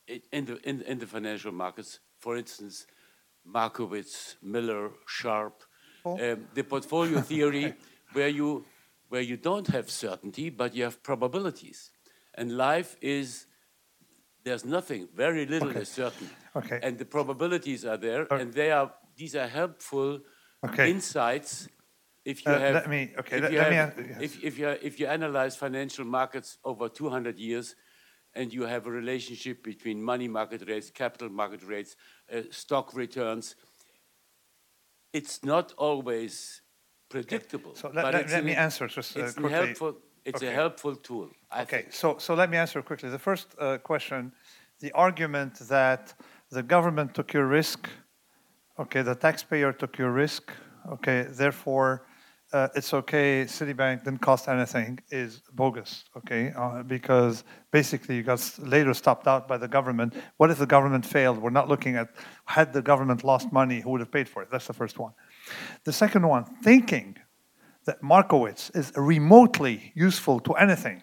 [0.06, 2.00] in the, in, in the financial markets.
[2.22, 2.86] For instance,
[3.44, 5.64] Markowitz, Miller, Sharpe,
[6.04, 7.74] um, the portfolio theory,
[8.12, 8.64] where you,
[9.08, 11.90] where you don't have certainty, but you have probabilities.
[12.34, 13.46] And life is,
[14.44, 16.30] there's nothing, very little is certain.
[16.54, 16.78] Okay.
[16.82, 20.20] And the probabilities are there, and they are, these are helpful
[20.64, 20.90] Okay.
[20.92, 21.66] insights
[22.24, 24.20] if you Uh, have let me- okay, if let- you let have- an- yes.
[24.22, 27.74] if, if you if you analyze financial markets over 200 years
[28.34, 31.96] and you have a relationship between money market rates capital market rates
[32.32, 33.56] uh, stock returns
[35.12, 36.62] it's not always
[37.08, 39.50] predictable So let- but let- let an- me answer just, uh, it's quickly.
[39.58, 39.92] helpful
[40.24, 40.52] it's Okay.
[40.52, 41.92] a helpful tool I Okay, think.
[41.92, 43.10] so, so let me answer quickly.
[43.10, 44.32] The first uh, question,
[44.80, 46.14] the argument that
[46.50, 47.90] the government took your risk,
[48.78, 50.52] okay, the taxpayer took your risk,
[50.94, 52.06] okay, therefore
[52.52, 58.58] uh, it's okay, Citibank didn't cost anything, is bogus, okay, uh, because basically you got
[58.58, 60.14] later stopped out by the government.
[60.36, 61.38] What if the government failed?
[61.38, 62.08] We're not looking at,
[62.44, 64.48] had the government lost money, who would have paid for it?
[64.50, 65.12] That's the first one.
[65.84, 67.16] The second one, thinking
[67.86, 71.02] that Markowitz is remotely useful to anything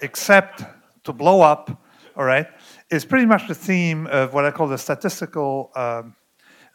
[0.00, 0.64] except
[1.04, 1.82] to blow up,
[2.16, 2.46] all right,
[2.90, 5.70] is pretty much the theme of what I call the statistical.
[5.76, 6.16] Um,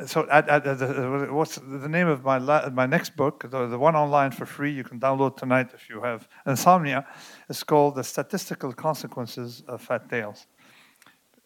[0.06, 3.50] so, at, at the, what's the name of my la- my next book?
[3.50, 7.06] The, the one online for free you can download tonight if you have insomnia.
[7.50, 10.48] It's called "The Statistical Consequences of Fat Tails."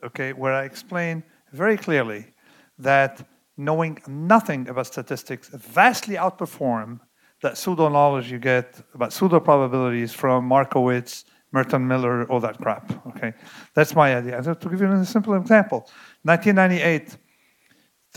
[0.04, 2.34] Okay, where I explain very clearly
[2.80, 3.28] that
[3.58, 7.00] knowing nothing about statistics vastly outperform
[7.42, 12.92] that pseudo knowledge you get about pseudo probabilities from Markowitz, Merton Miller, all that crap.
[13.08, 13.34] Okay,
[13.74, 14.38] that's my idea.
[14.38, 15.80] And to give you a simple example,
[16.24, 17.18] 1998,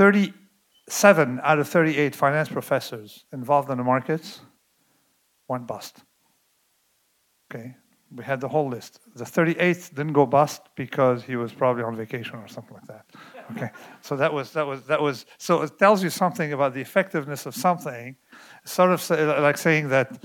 [0.01, 4.41] 37 out of 38 finance professors involved in the markets
[5.47, 5.99] went bust.
[7.53, 7.75] Okay,
[8.11, 9.01] we had the whole list.
[9.15, 13.05] The 38th didn't go bust because he was probably on vacation or something like that.
[13.51, 13.69] Okay,
[14.01, 17.45] so that was that was that was so it tells you something about the effectiveness
[17.45, 18.17] of something,
[18.65, 19.11] sort of
[19.43, 20.25] like saying that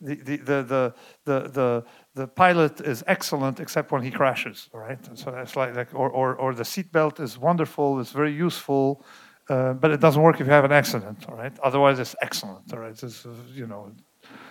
[0.00, 0.94] the the the
[1.24, 1.84] the the,
[2.14, 4.68] the, pilot is excellent except when he crashes.
[4.72, 8.32] All right, so that's like like or or, or the seatbelt is wonderful, it's very
[8.32, 9.04] useful.
[9.50, 11.58] Uh, but it doesn't work if you have an accident, all right?
[11.62, 13.02] Otherwise, it's excellent, all right?
[13.02, 13.90] It's, you know,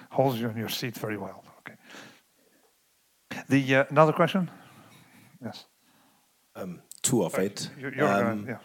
[0.09, 1.75] holds you in your seat very well, okay?
[3.47, 4.49] The uh, another question?
[5.39, 5.65] Yes.
[6.55, 7.69] Um, two of it.
[7.79, 8.59] You- You're Um, gonna,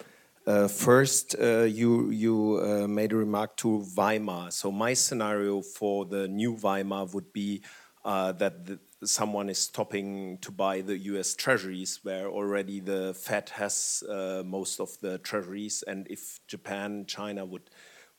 [0.45, 4.51] Uh, first, uh, you you uh, made a remark to Weimar.
[4.51, 7.63] So my scenario for the new Weimar would be
[8.05, 11.37] uh, that the, someone is stopping to buy the U.S.
[11.37, 17.45] Treasuries, where already the Fed has uh, most of the Treasuries, and if Japan, China
[17.45, 17.71] would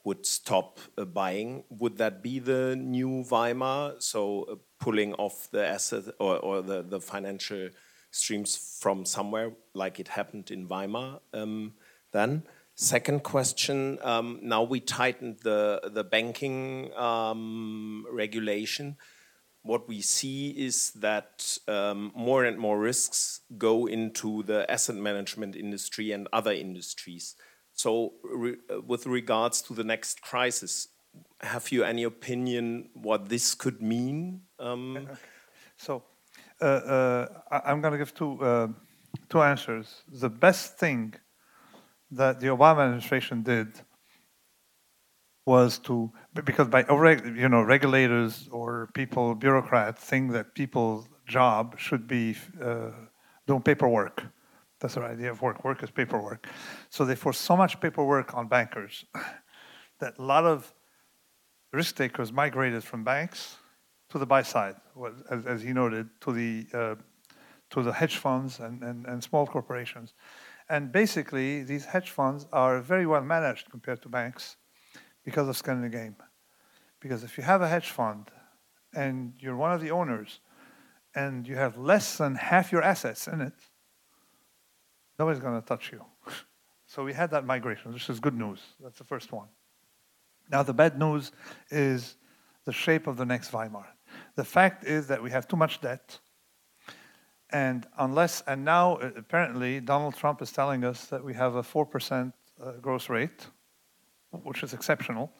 [0.06, 3.96] would stop uh, buying, would that be the new Weimar?
[4.00, 7.70] So pulling off the asset or, or the the financial
[8.12, 11.20] streams from somewhere, like it happened in Weimar.
[11.34, 11.74] Um,
[12.14, 12.44] then.
[12.76, 18.98] Second question, um, now we tightened the, banking um, regulation.
[19.62, 25.56] What we see is that um, more and more risks go into the asset management
[25.56, 27.36] industry and other industries.
[27.74, 28.56] So, re
[28.86, 30.90] with regards to the next crisis,
[31.42, 34.42] have you any opinion what this could mean?
[35.76, 36.04] So,
[36.62, 38.68] uh, uh, I'm going to give two, uh,
[39.28, 40.04] two answers.
[40.08, 41.16] The best thing
[42.16, 43.68] that the Obama administration did
[45.46, 46.12] was to
[46.46, 52.92] because by you know regulators or people bureaucrats think that people's job should be uh,
[53.46, 54.24] doing paperwork.
[54.80, 55.64] That's their idea of work.
[55.64, 56.48] Work is paperwork.
[56.90, 59.06] So they force so much paperwork on bankers
[60.00, 60.74] that a lot of
[61.72, 63.58] risk takers migrated from banks
[64.10, 64.76] to the buy side,
[65.32, 66.96] as, as he noted, to the uh,
[67.72, 70.14] to the hedge funds and, and, and small corporations.
[70.70, 74.58] And basically, these hedge funds are very well managed compared to banks
[75.24, 76.16] because of skin in the game.
[77.00, 78.30] Because if you have a hedge fund
[78.94, 80.40] and you're one of the owners
[81.16, 83.54] and you have less than half your assets in it,
[85.20, 86.04] nobody's going to touch you.
[86.86, 88.62] so we had that migration, which is good news.
[88.80, 89.48] That's the first one.
[90.50, 91.32] Now, the bad news
[91.70, 92.16] is
[92.66, 93.88] the shape of the next Weimar.
[94.36, 96.20] The fact is that we have too much debt
[97.54, 101.62] and unless, and now uh, apparently Donald Trump is telling us that we have a
[101.62, 103.46] 4% uh, growth rate,
[104.32, 105.32] which is exceptional.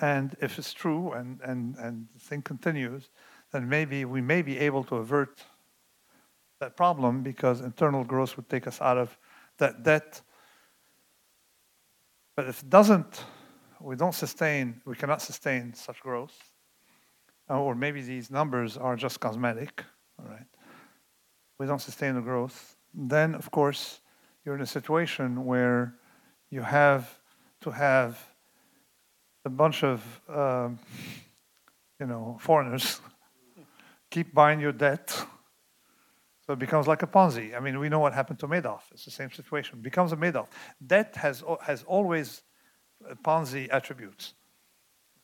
[0.00, 3.10] And if it's true and, and, and the thing continues,
[3.52, 5.44] then maybe we may be able to avert
[6.58, 9.16] that problem because internal growth would take us out of
[9.58, 10.22] that debt.
[12.34, 13.24] But if it doesn't,
[13.78, 16.50] we don't sustain, we cannot sustain such growth.
[17.48, 19.84] Or maybe these numbers are just cosmetic,
[20.18, 20.46] all right?
[21.62, 24.00] We don't sustain the growth, then of course
[24.44, 25.94] you're in a situation where
[26.50, 27.20] you have
[27.60, 28.18] to have
[29.44, 30.80] a bunch of um,
[32.00, 33.00] you know foreigners
[34.10, 35.06] keep buying your debt.
[36.44, 37.56] So it becomes like a Ponzi.
[37.56, 38.82] I mean, we know what happened to Madoff.
[38.90, 39.78] It's the same situation.
[39.78, 40.48] It becomes a Madoff.
[40.84, 42.42] Debt has has always
[43.24, 44.34] Ponzi attributes.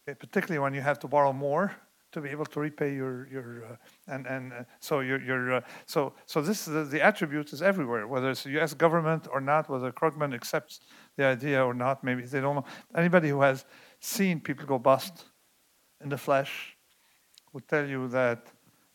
[0.03, 0.15] Okay?
[0.15, 1.75] Particularly when you have to borrow more
[2.13, 3.77] to be able to repay your your uh,
[4.13, 8.07] and and uh, so your your uh, so so this the, the attribute is everywhere
[8.07, 8.75] whether it's the U.S.
[8.75, 10.81] government or not whether Krugman accepts
[11.17, 12.65] the idea or not maybe they don't know
[12.97, 13.65] anybody who has
[14.01, 15.25] seen people go bust
[16.03, 16.77] in the flesh
[17.53, 18.47] will tell you that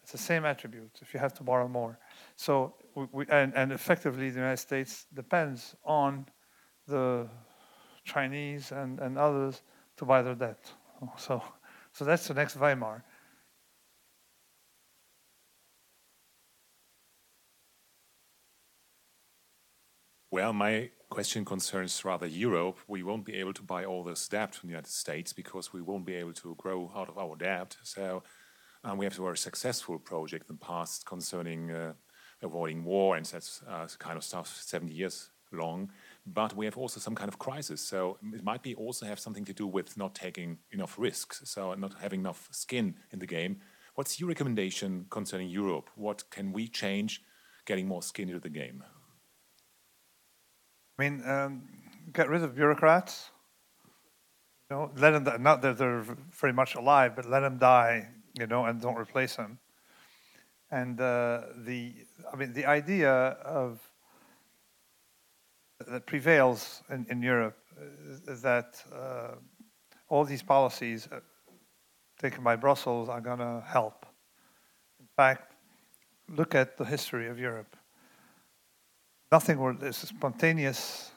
[0.02, 2.00] it's the same attribute if you have to borrow more
[2.36, 6.26] so we, we and and effectively the United States depends on
[6.88, 7.28] the
[8.04, 9.62] Chinese and and others
[9.98, 10.72] to buy their debt
[11.18, 11.42] so.
[11.94, 13.04] So that's the next Weimar.
[20.32, 22.80] Well, my question concerns rather Europe.
[22.88, 25.84] We won't be able to buy all this debt from the United States because we
[25.84, 27.78] won't be able to grow out of our debt.
[27.84, 28.24] So
[28.84, 31.94] um, we have a very successful project in the past concerning uh,
[32.42, 35.92] avoiding war and that uh, kind of stuff, 70 years long
[36.26, 37.82] but we have also some kind of crisis.
[37.82, 41.74] So it might be also have something to do with not taking enough risks, so
[41.74, 43.62] not having enough skin in the game.
[43.96, 45.90] What's your recommendation concerning Europe?
[45.96, 47.22] What can we change,
[47.66, 48.84] getting more skin into the game?
[50.98, 51.64] I mean, um,
[52.12, 53.30] get rid of bureaucrats.
[54.70, 58.08] You know, let them not that they're very much alive, but let them die.
[58.40, 59.60] You know, and don't replace them.
[60.72, 61.94] And uh, the,
[62.32, 63.80] I mean, the idea of
[65.88, 67.58] that prevails in, in Europe
[68.28, 69.36] is that uh,
[70.10, 71.20] all these policies uh,
[72.20, 74.06] taken by Brussels are going to help.
[75.00, 75.54] In fact,
[76.30, 77.76] look at the history of Europe.
[79.32, 81.12] Nothing was spontaneous.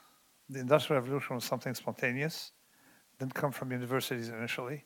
[0.48, 2.52] The Industrial Revolution was something spontaneous.
[3.12, 4.84] It didn't come from universities initially.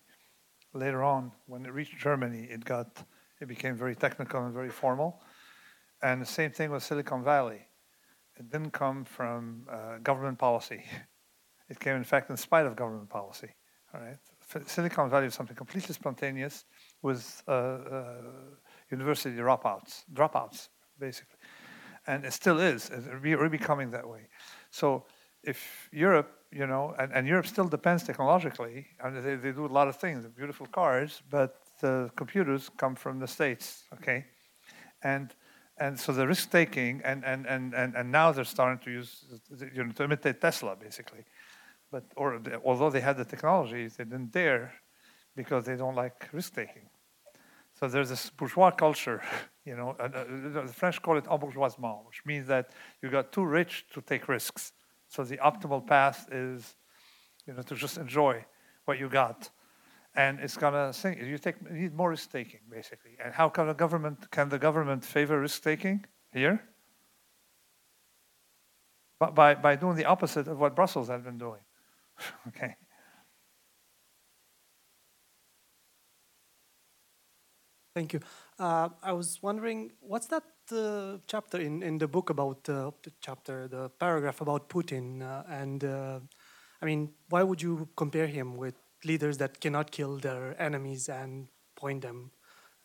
[0.75, 3.05] Later on, when it reached Germany, it got
[3.41, 5.23] it became very technical and very formal.
[6.03, 7.63] And the same thing with Silicon Valley
[8.41, 10.83] it didn't come from uh, government policy.
[11.69, 13.51] It came, in fact, in spite of government policy.
[13.95, 14.19] All right,
[14.67, 16.65] Silicon Valley is something completely spontaneous
[17.03, 18.15] with uh, uh,
[18.91, 20.69] university dropouts, dropouts
[20.99, 21.39] basically,
[22.07, 22.91] and it still is.
[23.21, 24.29] Really becoming that way.
[24.71, 25.05] So
[25.43, 29.75] if Europe, you know, and, and Europe still depends technologically, and they, they do a
[29.79, 34.27] lot of things, beautiful cars, but the computers come from the States, okay?
[35.03, 35.35] And
[35.81, 39.25] and so the risk taking, and, and, and, and, and now they're starting to use,
[39.75, 41.25] you know, to imitate Tesla, basically.
[41.91, 44.75] But, or although they had the technology, they didn't dare
[45.35, 46.91] because they don't like risk taking.
[47.79, 49.23] So there's this bourgeois culture,
[49.65, 52.71] you know, uh, the French call it embourgeoisement, which means that
[53.03, 54.73] you got too rich to take risks.
[55.09, 56.75] So the optimal path is,
[57.47, 58.45] you know, to just enjoy
[58.85, 59.49] what you got.
[60.15, 61.21] And it's gonna sink.
[61.21, 63.17] You take you need more risk taking, basically.
[63.25, 66.61] And how can the government can the government favor risk taking here?
[69.21, 71.61] But by, by doing the opposite of what Brussels has been doing.
[72.49, 72.75] okay.
[77.95, 78.21] Thank you.
[78.59, 83.13] Uh, I was wondering, what's that uh, chapter in, in the book about uh, the
[83.21, 85.21] chapter, the paragraph about Putin?
[85.21, 86.21] Uh, and uh,
[86.81, 91.49] I mean, why would you compare him with leaders that cannot kill their enemies and
[91.77, 92.31] point them?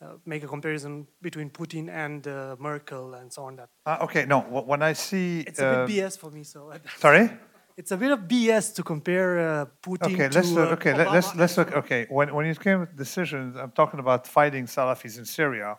[0.02, 2.26] Uh, make a comparison between Putin and
[2.60, 3.56] Merkel and so on.
[3.56, 3.70] That
[4.02, 4.42] okay, no.
[4.42, 6.44] When I see it's a bit BS for me.
[6.44, 7.30] So sorry
[7.78, 10.94] it's a bit of BS to compare uh, Putin okay, to let's look, uh, okay,
[10.94, 11.72] Obama let's let's look.
[11.74, 15.78] Okay, when when you came to decisions, I'm talking about fighting Salafis in Syria.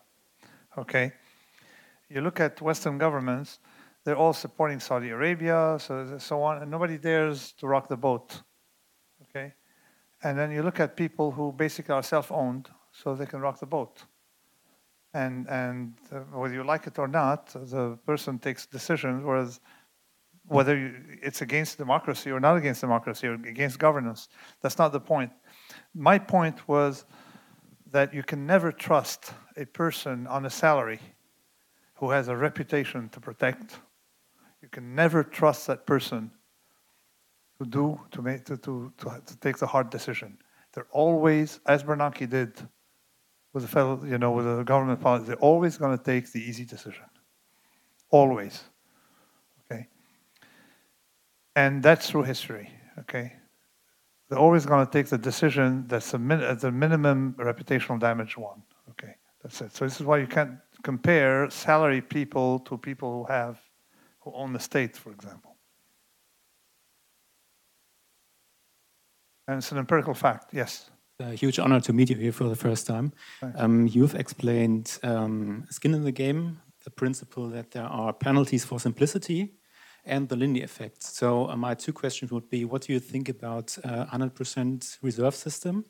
[0.76, 1.12] Okay,
[2.08, 3.60] you look at Western governments;
[4.04, 8.42] they're all supporting Saudi Arabia, so so on, and nobody dares to rock the boat.
[10.22, 13.66] And then you look at people who basically are self-owned, so they can rock the
[13.66, 14.04] boat.
[15.12, 19.60] And and uh, whether you like it or not, the person takes decisions, whereas
[20.48, 24.28] whether you, it's against democracy or not against democracy or against governance.
[24.62, 25.32] That's not the point.
[25.94, 27.04] My point was
[27.90, 31.00] that you can never trust a person on a salary
[31.94, 33.78] who has a reputation to protect.
[34.62, 36.30] You can never trust that person
[37.58, 40.38] to do to make to, to, to, to take the hard decision.
[40.72, 42.52] They're always, as Bernanke did
[43.52, 46.40] with the federal, you know, with the government policy, they're always going to take the
[46.40, 47.04] easy decision.
[48.10, 48.62] Always.
[49.64, 49.88] Okay?
[51.54, 53.32] And that's through history, okay?
[54.28, 58.62] They're always going to take the decision that's the, min- the minimum reputational damage one,
[58.90, 59.14] okay?
[59.42, 59.74] That's it.
[59.74, 63.58] So this is why you can't compare salary people to people who have,
[64.20, 65.45] who own the state, for example.
[69.48, 70.90] And it's an empirical fact, yes.
[71.20, 73.12] A huge honor to meet you here for the first time.
[73.54, 78.78] Um, you've explained um, skin in the game, the principle that there are penalties for
[78.78, 79.54] simplicity,
[80.04, 81.02] and the Lindy effect.
[81.02, 85.34] So uh, my two questions would be, what do you think about 100% uh, reserve
[85.34, 85.84] system,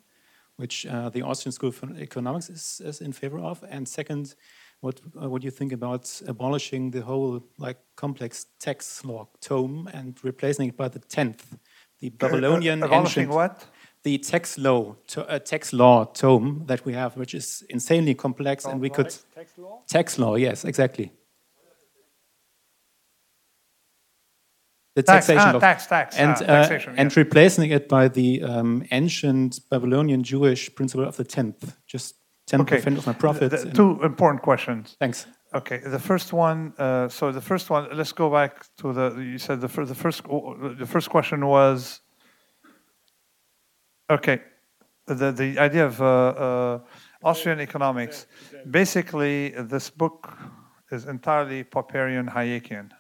[0.57, 3.64] which uh, the Austrian School of Economics is, is, in favor of?
[3.68, 4.34] And second,
[4.80, 9.88] what uh, what do you think about abolishing the whole like complex tax law tome
[9.92, 11.57] and replacing it by the tenth,
[12.01, 13.66] the Babylonian abolishing ancient, what?
[14.03, 18.64] The tax law, to, uh, tax law tome that we have, which is insanely complex,
[18.64, 19.82] and we could tax law.
[19.88, 21.12] Tax law, yes, exactly.
[24.97, 28.09] the tax, taxation ah, of tax, tax, and ah, uh, taxation, and replacing it by
[28.09, 32.16] the um, ancient Babylonian Jewish principle of the tenth, just
[32.47, 32.76] ten Okay.
[32.76, 33.62] percent of my profits.
[33.62, 34.97] The- and- two important questions.
[34.99, 35.26] Thanks.
[35.55, 36.74] Okay, the first one.
[36.76, 37.88] Uh, so the first one.
[37.92, 39.14] Let's go back to the.
[39.16, 39.88] You said the first.
[39.88, 40.24] The first.
[40.24, 42.01] The first question was.
[44.11, 44.40] Okay,
[45.07, 46.78] the the idea of uh, uh,
[47.22, 48.26] Austrian economics.
[48.70, 50.36] Basically, this book
[50.90, 52.90] is entirely Popperian Hayekian.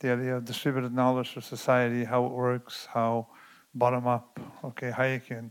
[0.00, 3.26] The idea of distributed knowledge of society, how it works, how
[3.74, 4.38] bottom up.
[4.64, 5.50] Okay, Hayekian,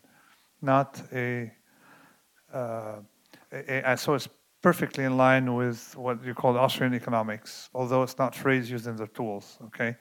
[0.61, 1.51] not a.
[2.53, 3.01] Uh,
[3.51, 4.29] a- a- so it's
[4.61, 8.95] perfectly in line with what you call Austrian economics, although it's not phrase used in
[8.95, 9.57] the tools.
[9.65, 9.95] Okay,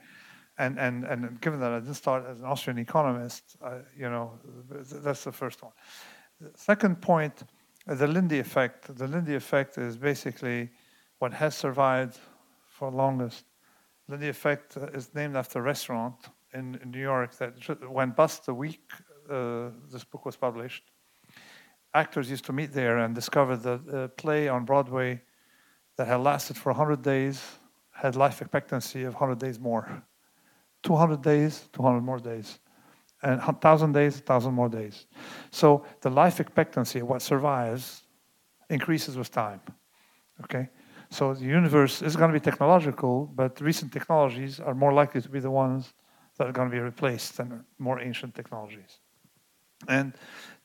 [0.58, 4.38] and and and given that I didn't start as an Austrian economist, uh, you know,
[4.70, 5.72] that's the first one.
[6.40, 7.42] The second point,
[7.86, 8.96] the Lindy effect.
[8.96, 10.70] The Lindy effect is basically
[11.18, 12.18] what has survived
[12.66, 13.44] for longest.
[14.08, 16.14] Lindy effect is named after a restaurant
[16.54, 17.54] in, in New York that
[17.90, 18.80] went bust the week
[19.28, 20.84] uh, this book was published
[21.94, 25.22] actors used to meet there and discover that a play on Broadway
[25.96, 27.58] that had lasted for 100 days
[27.92, 30.02] had life expectancy of 100 days more.
[30.84, 32.60] 200 days, 200 more days.
[33.22, 35.06] And 1,000 days, 1,000 more days.
[35.50, 38.04] So the life expectancy, of what survives,
[38.70, 39.60] increases with time.
[40.44, 40.68] Okay?
[41.10, 45.28] So the universe is going to be technological, but recent technologies are more likely to
[45.28, 45.94] be the ones
[46.36, 49.00] that are going to be replaced than more ancient technologies.
[49.88, 50.14] And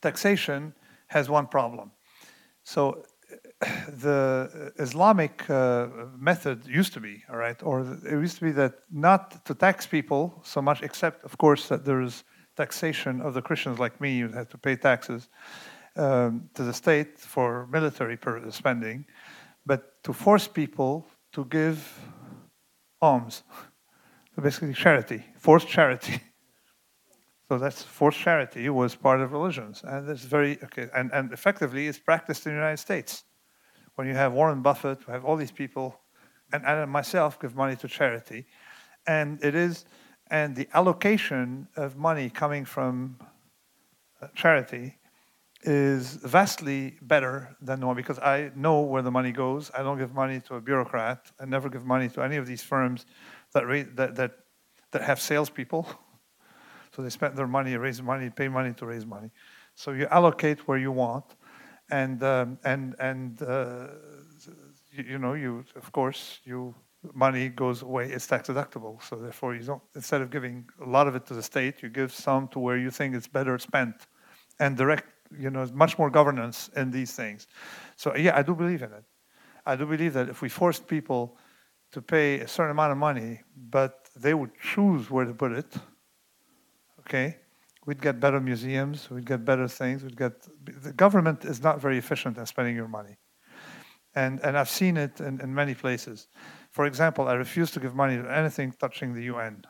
[0.02, 0.76] taxation
[1.14, 1.92] has one problem.
[2.64, 3.04] So
[4.06, 5.88] the Islamic uh,
[6.18, 9.88] method used to be, all right, or it used to be that not to tax
[9.88, 12.24] people so much, except, of course, that there's
[12.56, 15.30] taxation of the Christians like me, you have to pay taxes
[15.96, 18.18] um, to the state for military
[18.50, 19.06] spending,
[19.66, 21.78] but to force people to give
[23.02, 23.44] alms,
[24.36, 26.22] so basically charity, forced charity.
[27.54, 31.86] So that's forced charity was part of religions, and it's very okay, and, and effectively
[31.86, 33.26] it's practiced in the United States.
[33.94, 36.00] When you have Warren Buffett, you have all these people,
[36.52, 38.48] and, and myself give money to charity,
[39.06, 39.86] and it is,
[40.32, 43.20] and the allocation of money coming from
[44.20, 44.98] uh, charity
[45.62, 49.70] is vastly better than the one because I know where the money goes.
[49.78, 51.32] I don't give money to a bureaucrat.
[51.40, 53.06] I never give money to any of these firms
[53.54, 53.64] that
[53.96, 54.32] that that,
[54.90, 55.88] that have salespeople.
[56.96, 59.32] So they spend their money, raise money, pay money to raise money.
[59.76, 61.26] So you allocate where you want,
[61.90, 63.88] and um, and and uh,
[64.92, 66.76] you, you, know you of course you
[67.14, 68.12] money goes away.
[68.12, 69.02] It's tax deductible.
[69.02, 71.90] So therefore you don't instead of giving a lot of it to the state, you
[71.90, 73.96] give some to where you think it's better spent,
[74.60, 75.06] and direct.
[75.36, 77.48] You know, much more governance in these things.
[77.96, 79.04] So yeah, I do believe in it.
[79.66, 81.40] I do believe that if we forced people
[81.92, 83.42] to pay a certain amount of money,
[83.72, 85.76] but they would choose where to put it
[87.08, 87.38] okay,
[87.86, 90.34] we'd get better museums, we'd get better things, we'd get,
[90.66, 93.18] the government is not very efficient at spending your money.
[94.16, 96.28] And, and I've seen it in, in many places.
[96.72, 99.64] For example, I refuse to give money to anything touching the UN.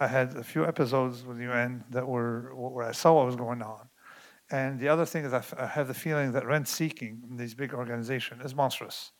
[0.00, 3.36] I had a few episodes with the UN that were where I saw what was
[3.36, 3.88] going on.
[4.50, 7.74] And the other thing is I have the feeling that rent seeking in these big
[7.74, 9.12] organizations is monstrous.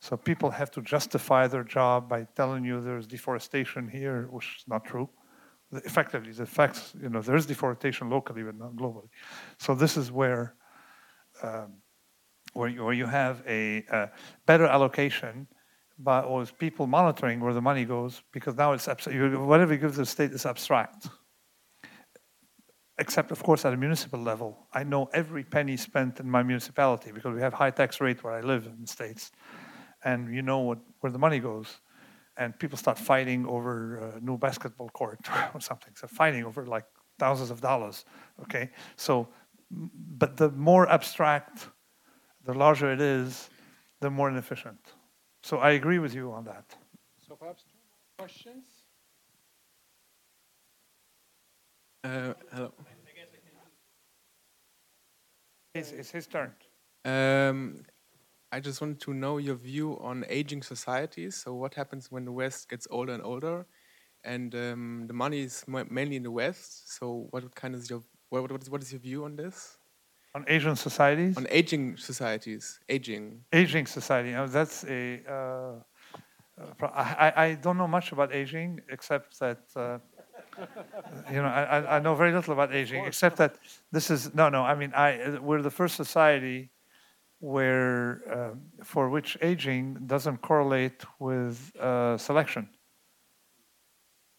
[0.00, 4.64] So people have to justify their job by telling you there's deforestation here, which is
[4.68, 5.08] not true
[5.72, 9.08] effectively the facts, you know, there is deforestation locally but not globally.
[9.58, 10.54] So this is where
[11.42, 11.74] um,
[12.52, 14.10] where, you, where you have a,
[14.46, 15.46] better allocation
[15.98, 20.06] but or people monitoring where the money goes because now it's whatever you give the
[20.06, 21.08] state is abstract.
[23.00, 24.66] Except, of course, at a municipal level.
[24.72, 28.32] I know every penny spent in my municipality because we have high tax rate where
[28.32, 29.30] I live in the States.
[30.04, 31.78] And you know what, where the money goes
[32.38, 35.18] and people start fighting over a new basketball court
[35.54, 35.92] or something.
[35.96, 36.86] So fighting over like
[37.18, 38.04] thousands of dollars.
[38.42, 39.28] Okay, so
[39.70, 41.68] but the more abstract,
[42.44, 43.50] the larger it is,
[44.00, 44.80] the more inefficient.
[45.42, 46.64] So I agree with you on that.
[47.26, 48.64] So perhaps two more questions.
[52.04, 52.72] Uh, hello.
[55.74, 56.52] It's, it's his turn.
[57.04, 57.82] Um,
[58.50, 61.36] I just wanted to know your view on aging societies.
[61.36, 63.66] So, what happens when the West gets older and older,
[64.24, 66.96] and um, the money is mainly in the West?
[66.96, 69.76] So, what kind of your what, what, is, what is your view on this?
[70.34, 71.36] On Asian societies?
[71.36, 73.40] On aging societies, aging.
[73.52, 74.32] Aging society.
[74.46, 75.20] That's a.
[75.28, 79.60] Uh, uh I, I don't know much about aging except that.
[79.76, 79.98] Uh,
[81.30, 83.56] you know, I, I know very little about aging, except that
[83.92, 84.62] this is no, no.
[84.62, 86.70] I mean, I we're the first society
[87.40, 92.68] where uh, for which aging doesn't correlate with uh, selection.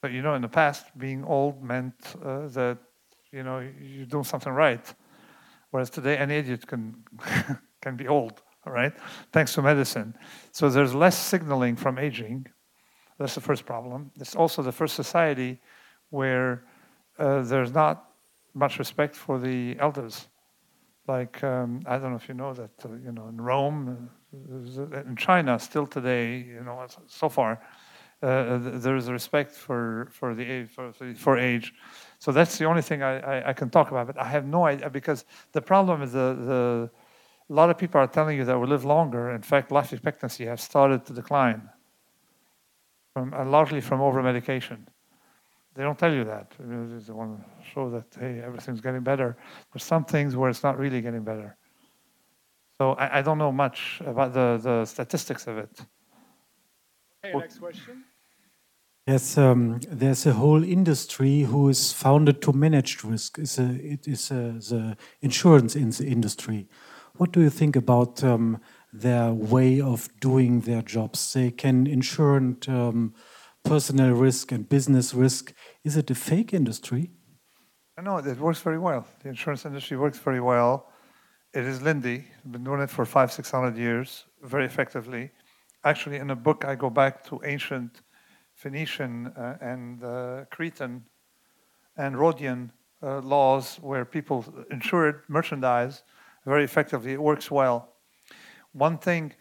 [0.02, 2.78] But you know, in the past, being old meant uh, that
[3.32, 4.94] you know you're doing something right,
[5.72, 7.04] whereas today any idiot can
[7.82, 8.42] can be old.
[8.66, 8.94] All right,
[9.32, 10.14] thanks to medicine.
[10.52, 12.48] So there's less signaling from aging.
[13.18, 14.12] That's the first problem.
[14.20, 15.60] It's also the first society
[16.10, 16.66] where
[17.18, 18.06] uh, there's not
[18.54, 20.28] much respect for the elders
[21.10, 25.00] like um, I don't know if you know that uh, you know in Rome, uh,
[25.10, 27.60] in China, still today, you know, so far,
[28.22, 30.94] uh, there is a respect for for the age, for,
[31.26, 31.74] for age.
[32.20, 34.08] So that's the only thing I, I, I, can talk about.
[34.08, 36.90] But I have no idea because the problem is the the
[37.50, 39.32] a lot of people are telling you that we live longer.
[39.32, 41.62] In fact, life expectancy has started to decline,
[43.14, 44.88] from, uh, largely from over medication.
[45.80, 46.52] They don't tell you that.
[46.60, 49.38] They want to show that, hey, everything's getting better.
[49.72, 51.56] There's some things where it's not really getting better.
[52.78, 55.80] So I, I don't know much about the, the statistics of it.
[57.24, 58.04] Okay, next question.
[59.08, 63.40] Yes, um, there's a whole industry who is founded to manage risk.
[63.40, 66.68] It's a, it is a, the insurance in the industry.
[67.16, 68.60] What do you think about um,
[68.92, 71.32] their way of doing their jobs?
[71.32, 72.36] They can insure
[72.68, 73.14] um,
[73.64, 75.54] personal risk and business risk.
[75.84, 77.12] Is it a fake industry?
[78.02, 79.06] No, it works very well.
[79.24, 80.90] The insurance industry works very well.
[81.54, 82.26] It is Lindy.
[82.46, 85.32] I've been doing it for five, six hundred years, very effectively.
[85.84, 88.02] Actually, in a book, I go back to ancient
[88.54, 91.04] Phoenician uh, and uh, Cretan
[91.98, 96.04] and Rhodian uh, laws where people insured merchandise
[96.46, 97.14] very effectively.
[97.14, 97.96] It works well.
[98.74, 99.34] One thing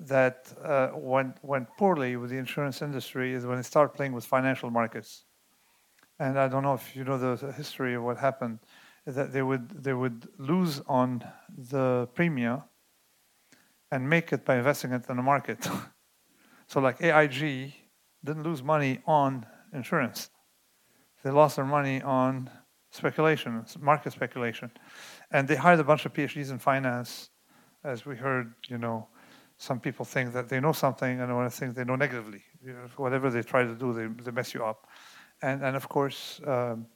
[0.00, 4.24] that uh, went, went poorly with the insurance industry is when they started playing with
[4.24, 5.25] financial markets.
[6.18, 8.58] And I don't know if you know the history of what happened,
[9.06, 11.24] that they would, they would lose on
[11.56, 12.62] the premium
[13.90, 15.68] and make it by investing it in the market.
[16.66, 17.72] so like AIG
[18.24, 20.30] didn't lose money on insurance.
[21.22, 22.50] They lost their money on
[22.90, 24.70] speculation, market speculation.
[25.30, 27.30] And they hired a bunch of PhDs in finance.
[27.84, 29.06] As we heard, you know,
[29.58, 32.42] some people think that they know something and other think they know negatively.
[32.64, 34.86] You know, whatever they try to do, they, they mess you up.
[35.42, 36.86] And, and of course, um,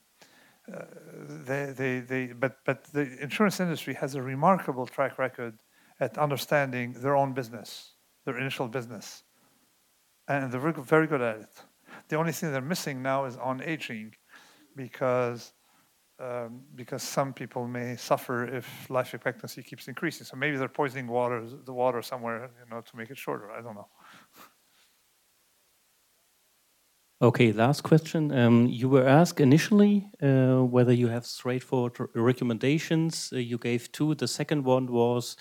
[0.72, 0.84] uh,
[1.46, 5.58] they, they, they, but, but the insurance industry has a remarkable track record
[5.98, 7.94] at understanding their own business,
[8.24, 9.24] their initial business.
[10.28, 11.62] And they're very good at it.
[12.08, 14.14] The only thing they're missing now is on aging
[14.76, 15.52] because
[16.20, 20.26] um, because some people may suffer if life expectancy keeps increasing.
[20.26, 23.50] So maybe they're poisoning water, the water somewhere, you know, to make it shorter.
[23.50, 23.88] I don't know.
[27.22, 28.32] Okay, last question.
[28.32, 33.30] Um, you were asked initially uh, whether you have straightforward recommendations.
[33.30, 34.14] Uh, you gave two.
[34.14, 35.36] The second one was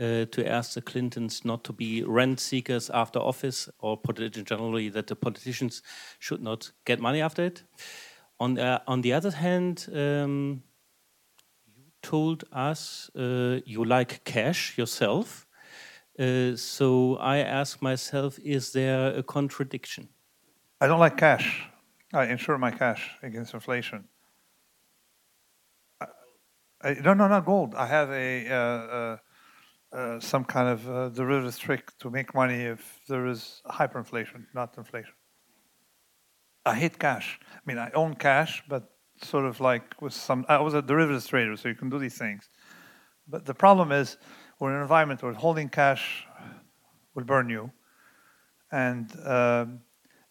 [0.00, 4.00] uh, to ask the Clintons not to be rent seekers after office, or
[4.42, 5.82] generally that the politicians
[6.18, 7.62] should not get money after it.
[8.40, 10.62] On the, on the other hand, um,
[11.76, 15.46] you told us uh, you like cash yourself.
[16.18, 20.08] Uh, so I ask myself, is there a contradiction?
[20.80, 21.68] I don't like cash.
[22.12, 24.04] I insure my cash against inflation.
[26.00, 26.06] I,
[26.82, 27.74] I, no, no, not gold.
[27.74, 29.16] I have a uh, uh,
[29.92, 34.78] uh some kind of uh, derivative trick to make money if there is hyperinflation, not
[34.78, 35.14] inflation.
[36.64, 37.40] I hate cash.
[37.52, 38.90] I mean, I own cash, but
[39.22, 40.44] sort of like with some.
[40.48, 42.48] I was a derivatives trader, so you can do these things.
[43.26, 44.16] But the problem is,
[44.60, 46.24] we're in an environment where holding cash
[47.14, 47.72] will burn you,
[48.70, 49.80] and um,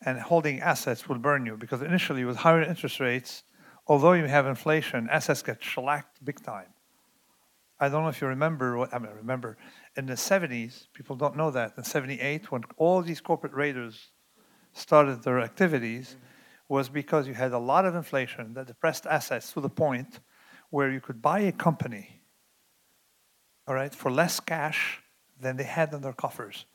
[0.05, 3.43] and holding assets will burn you because initially, with higher interest rates,
[3.87, 6.67] although you have inflation, assets get shellacked big time.
[7.79, 9.11] I don't know if you remember what I mean.
[9.15, 9.57] Remember
[9.95, 14.11] in the 70s, people don't know that in 78 when all these corporate raiders
[14.73, 16.15] started their activities
[16.69, 20.19] was because you had a lot of inflation that depressed assets to the point
[20.69, 22.21] where you could buy a company,
[23.67, 25.01] all right, for less cash
[25.39, 26.65] than they had in their coffers.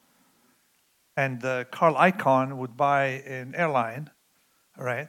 [1.17, 4.11] And uh, Carl Icahn would buy an airline,
[4.79, 5.09] right,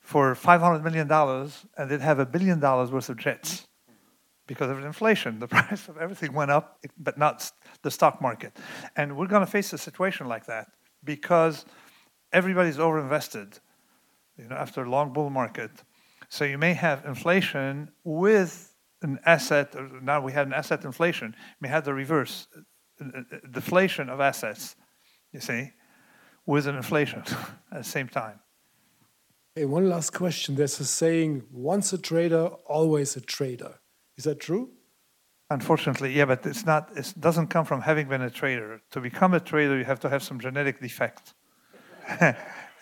[0.00, 1.10] for $500 million,
[1.76, 3.66] and they'd have a billion dollars worth of jets
[4.46, 5.38] because of inflation.
[5.38, 7.50] The price of everything went up, but not
[7.82, 8.56] the stock market.
[8.96, 10.68] And we're going to face a situation like that
[11.04, 11.64] because
[12.32, 13.58] everybody's overinvested
[14.38, 15.70] you know, after a long bull market.
[16.28, 19.74] So you may have inflation with an asset.
[20.02, 21.34] Now we had an asset inflation.
[21.60, 24.76] We had the reverse, uh, uh, deflation of assets.
[25.32, 25.72] You see,
[26.46, 27.22] with an inflation
[27.72, 28.40] at the same time.
[29.54, 30.54] Hey, one last question.
[30.54, 33.80] There's a saying: "Once a trader, always a trader."
[34.16, 34.70] Is that true?
[35.50, 36.90] Unfortunately, yeah, but it's not.
[36.96, 38.80] It doesn't come from having been a trader.
[38.92, 41.34] To become a trader, you have to have some genetic defect,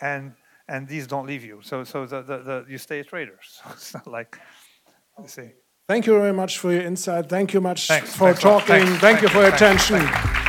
[0.01, 0.33] and
[0.71, 1.59] and these don't leave you.
[1.61, 3.37] So, so the, the, the, you stay a trader.
[3.43, 4.39] So it's not like,
[5.21, 5.49] you see.
[5.87, 7.27] Thank you very much for your insight.
[7.27, 8.15] Thank you much Thanks.
[8.15, 8.85] for Thanks talking.
[8.85, 10.40] Thank, Thank, you for your attention.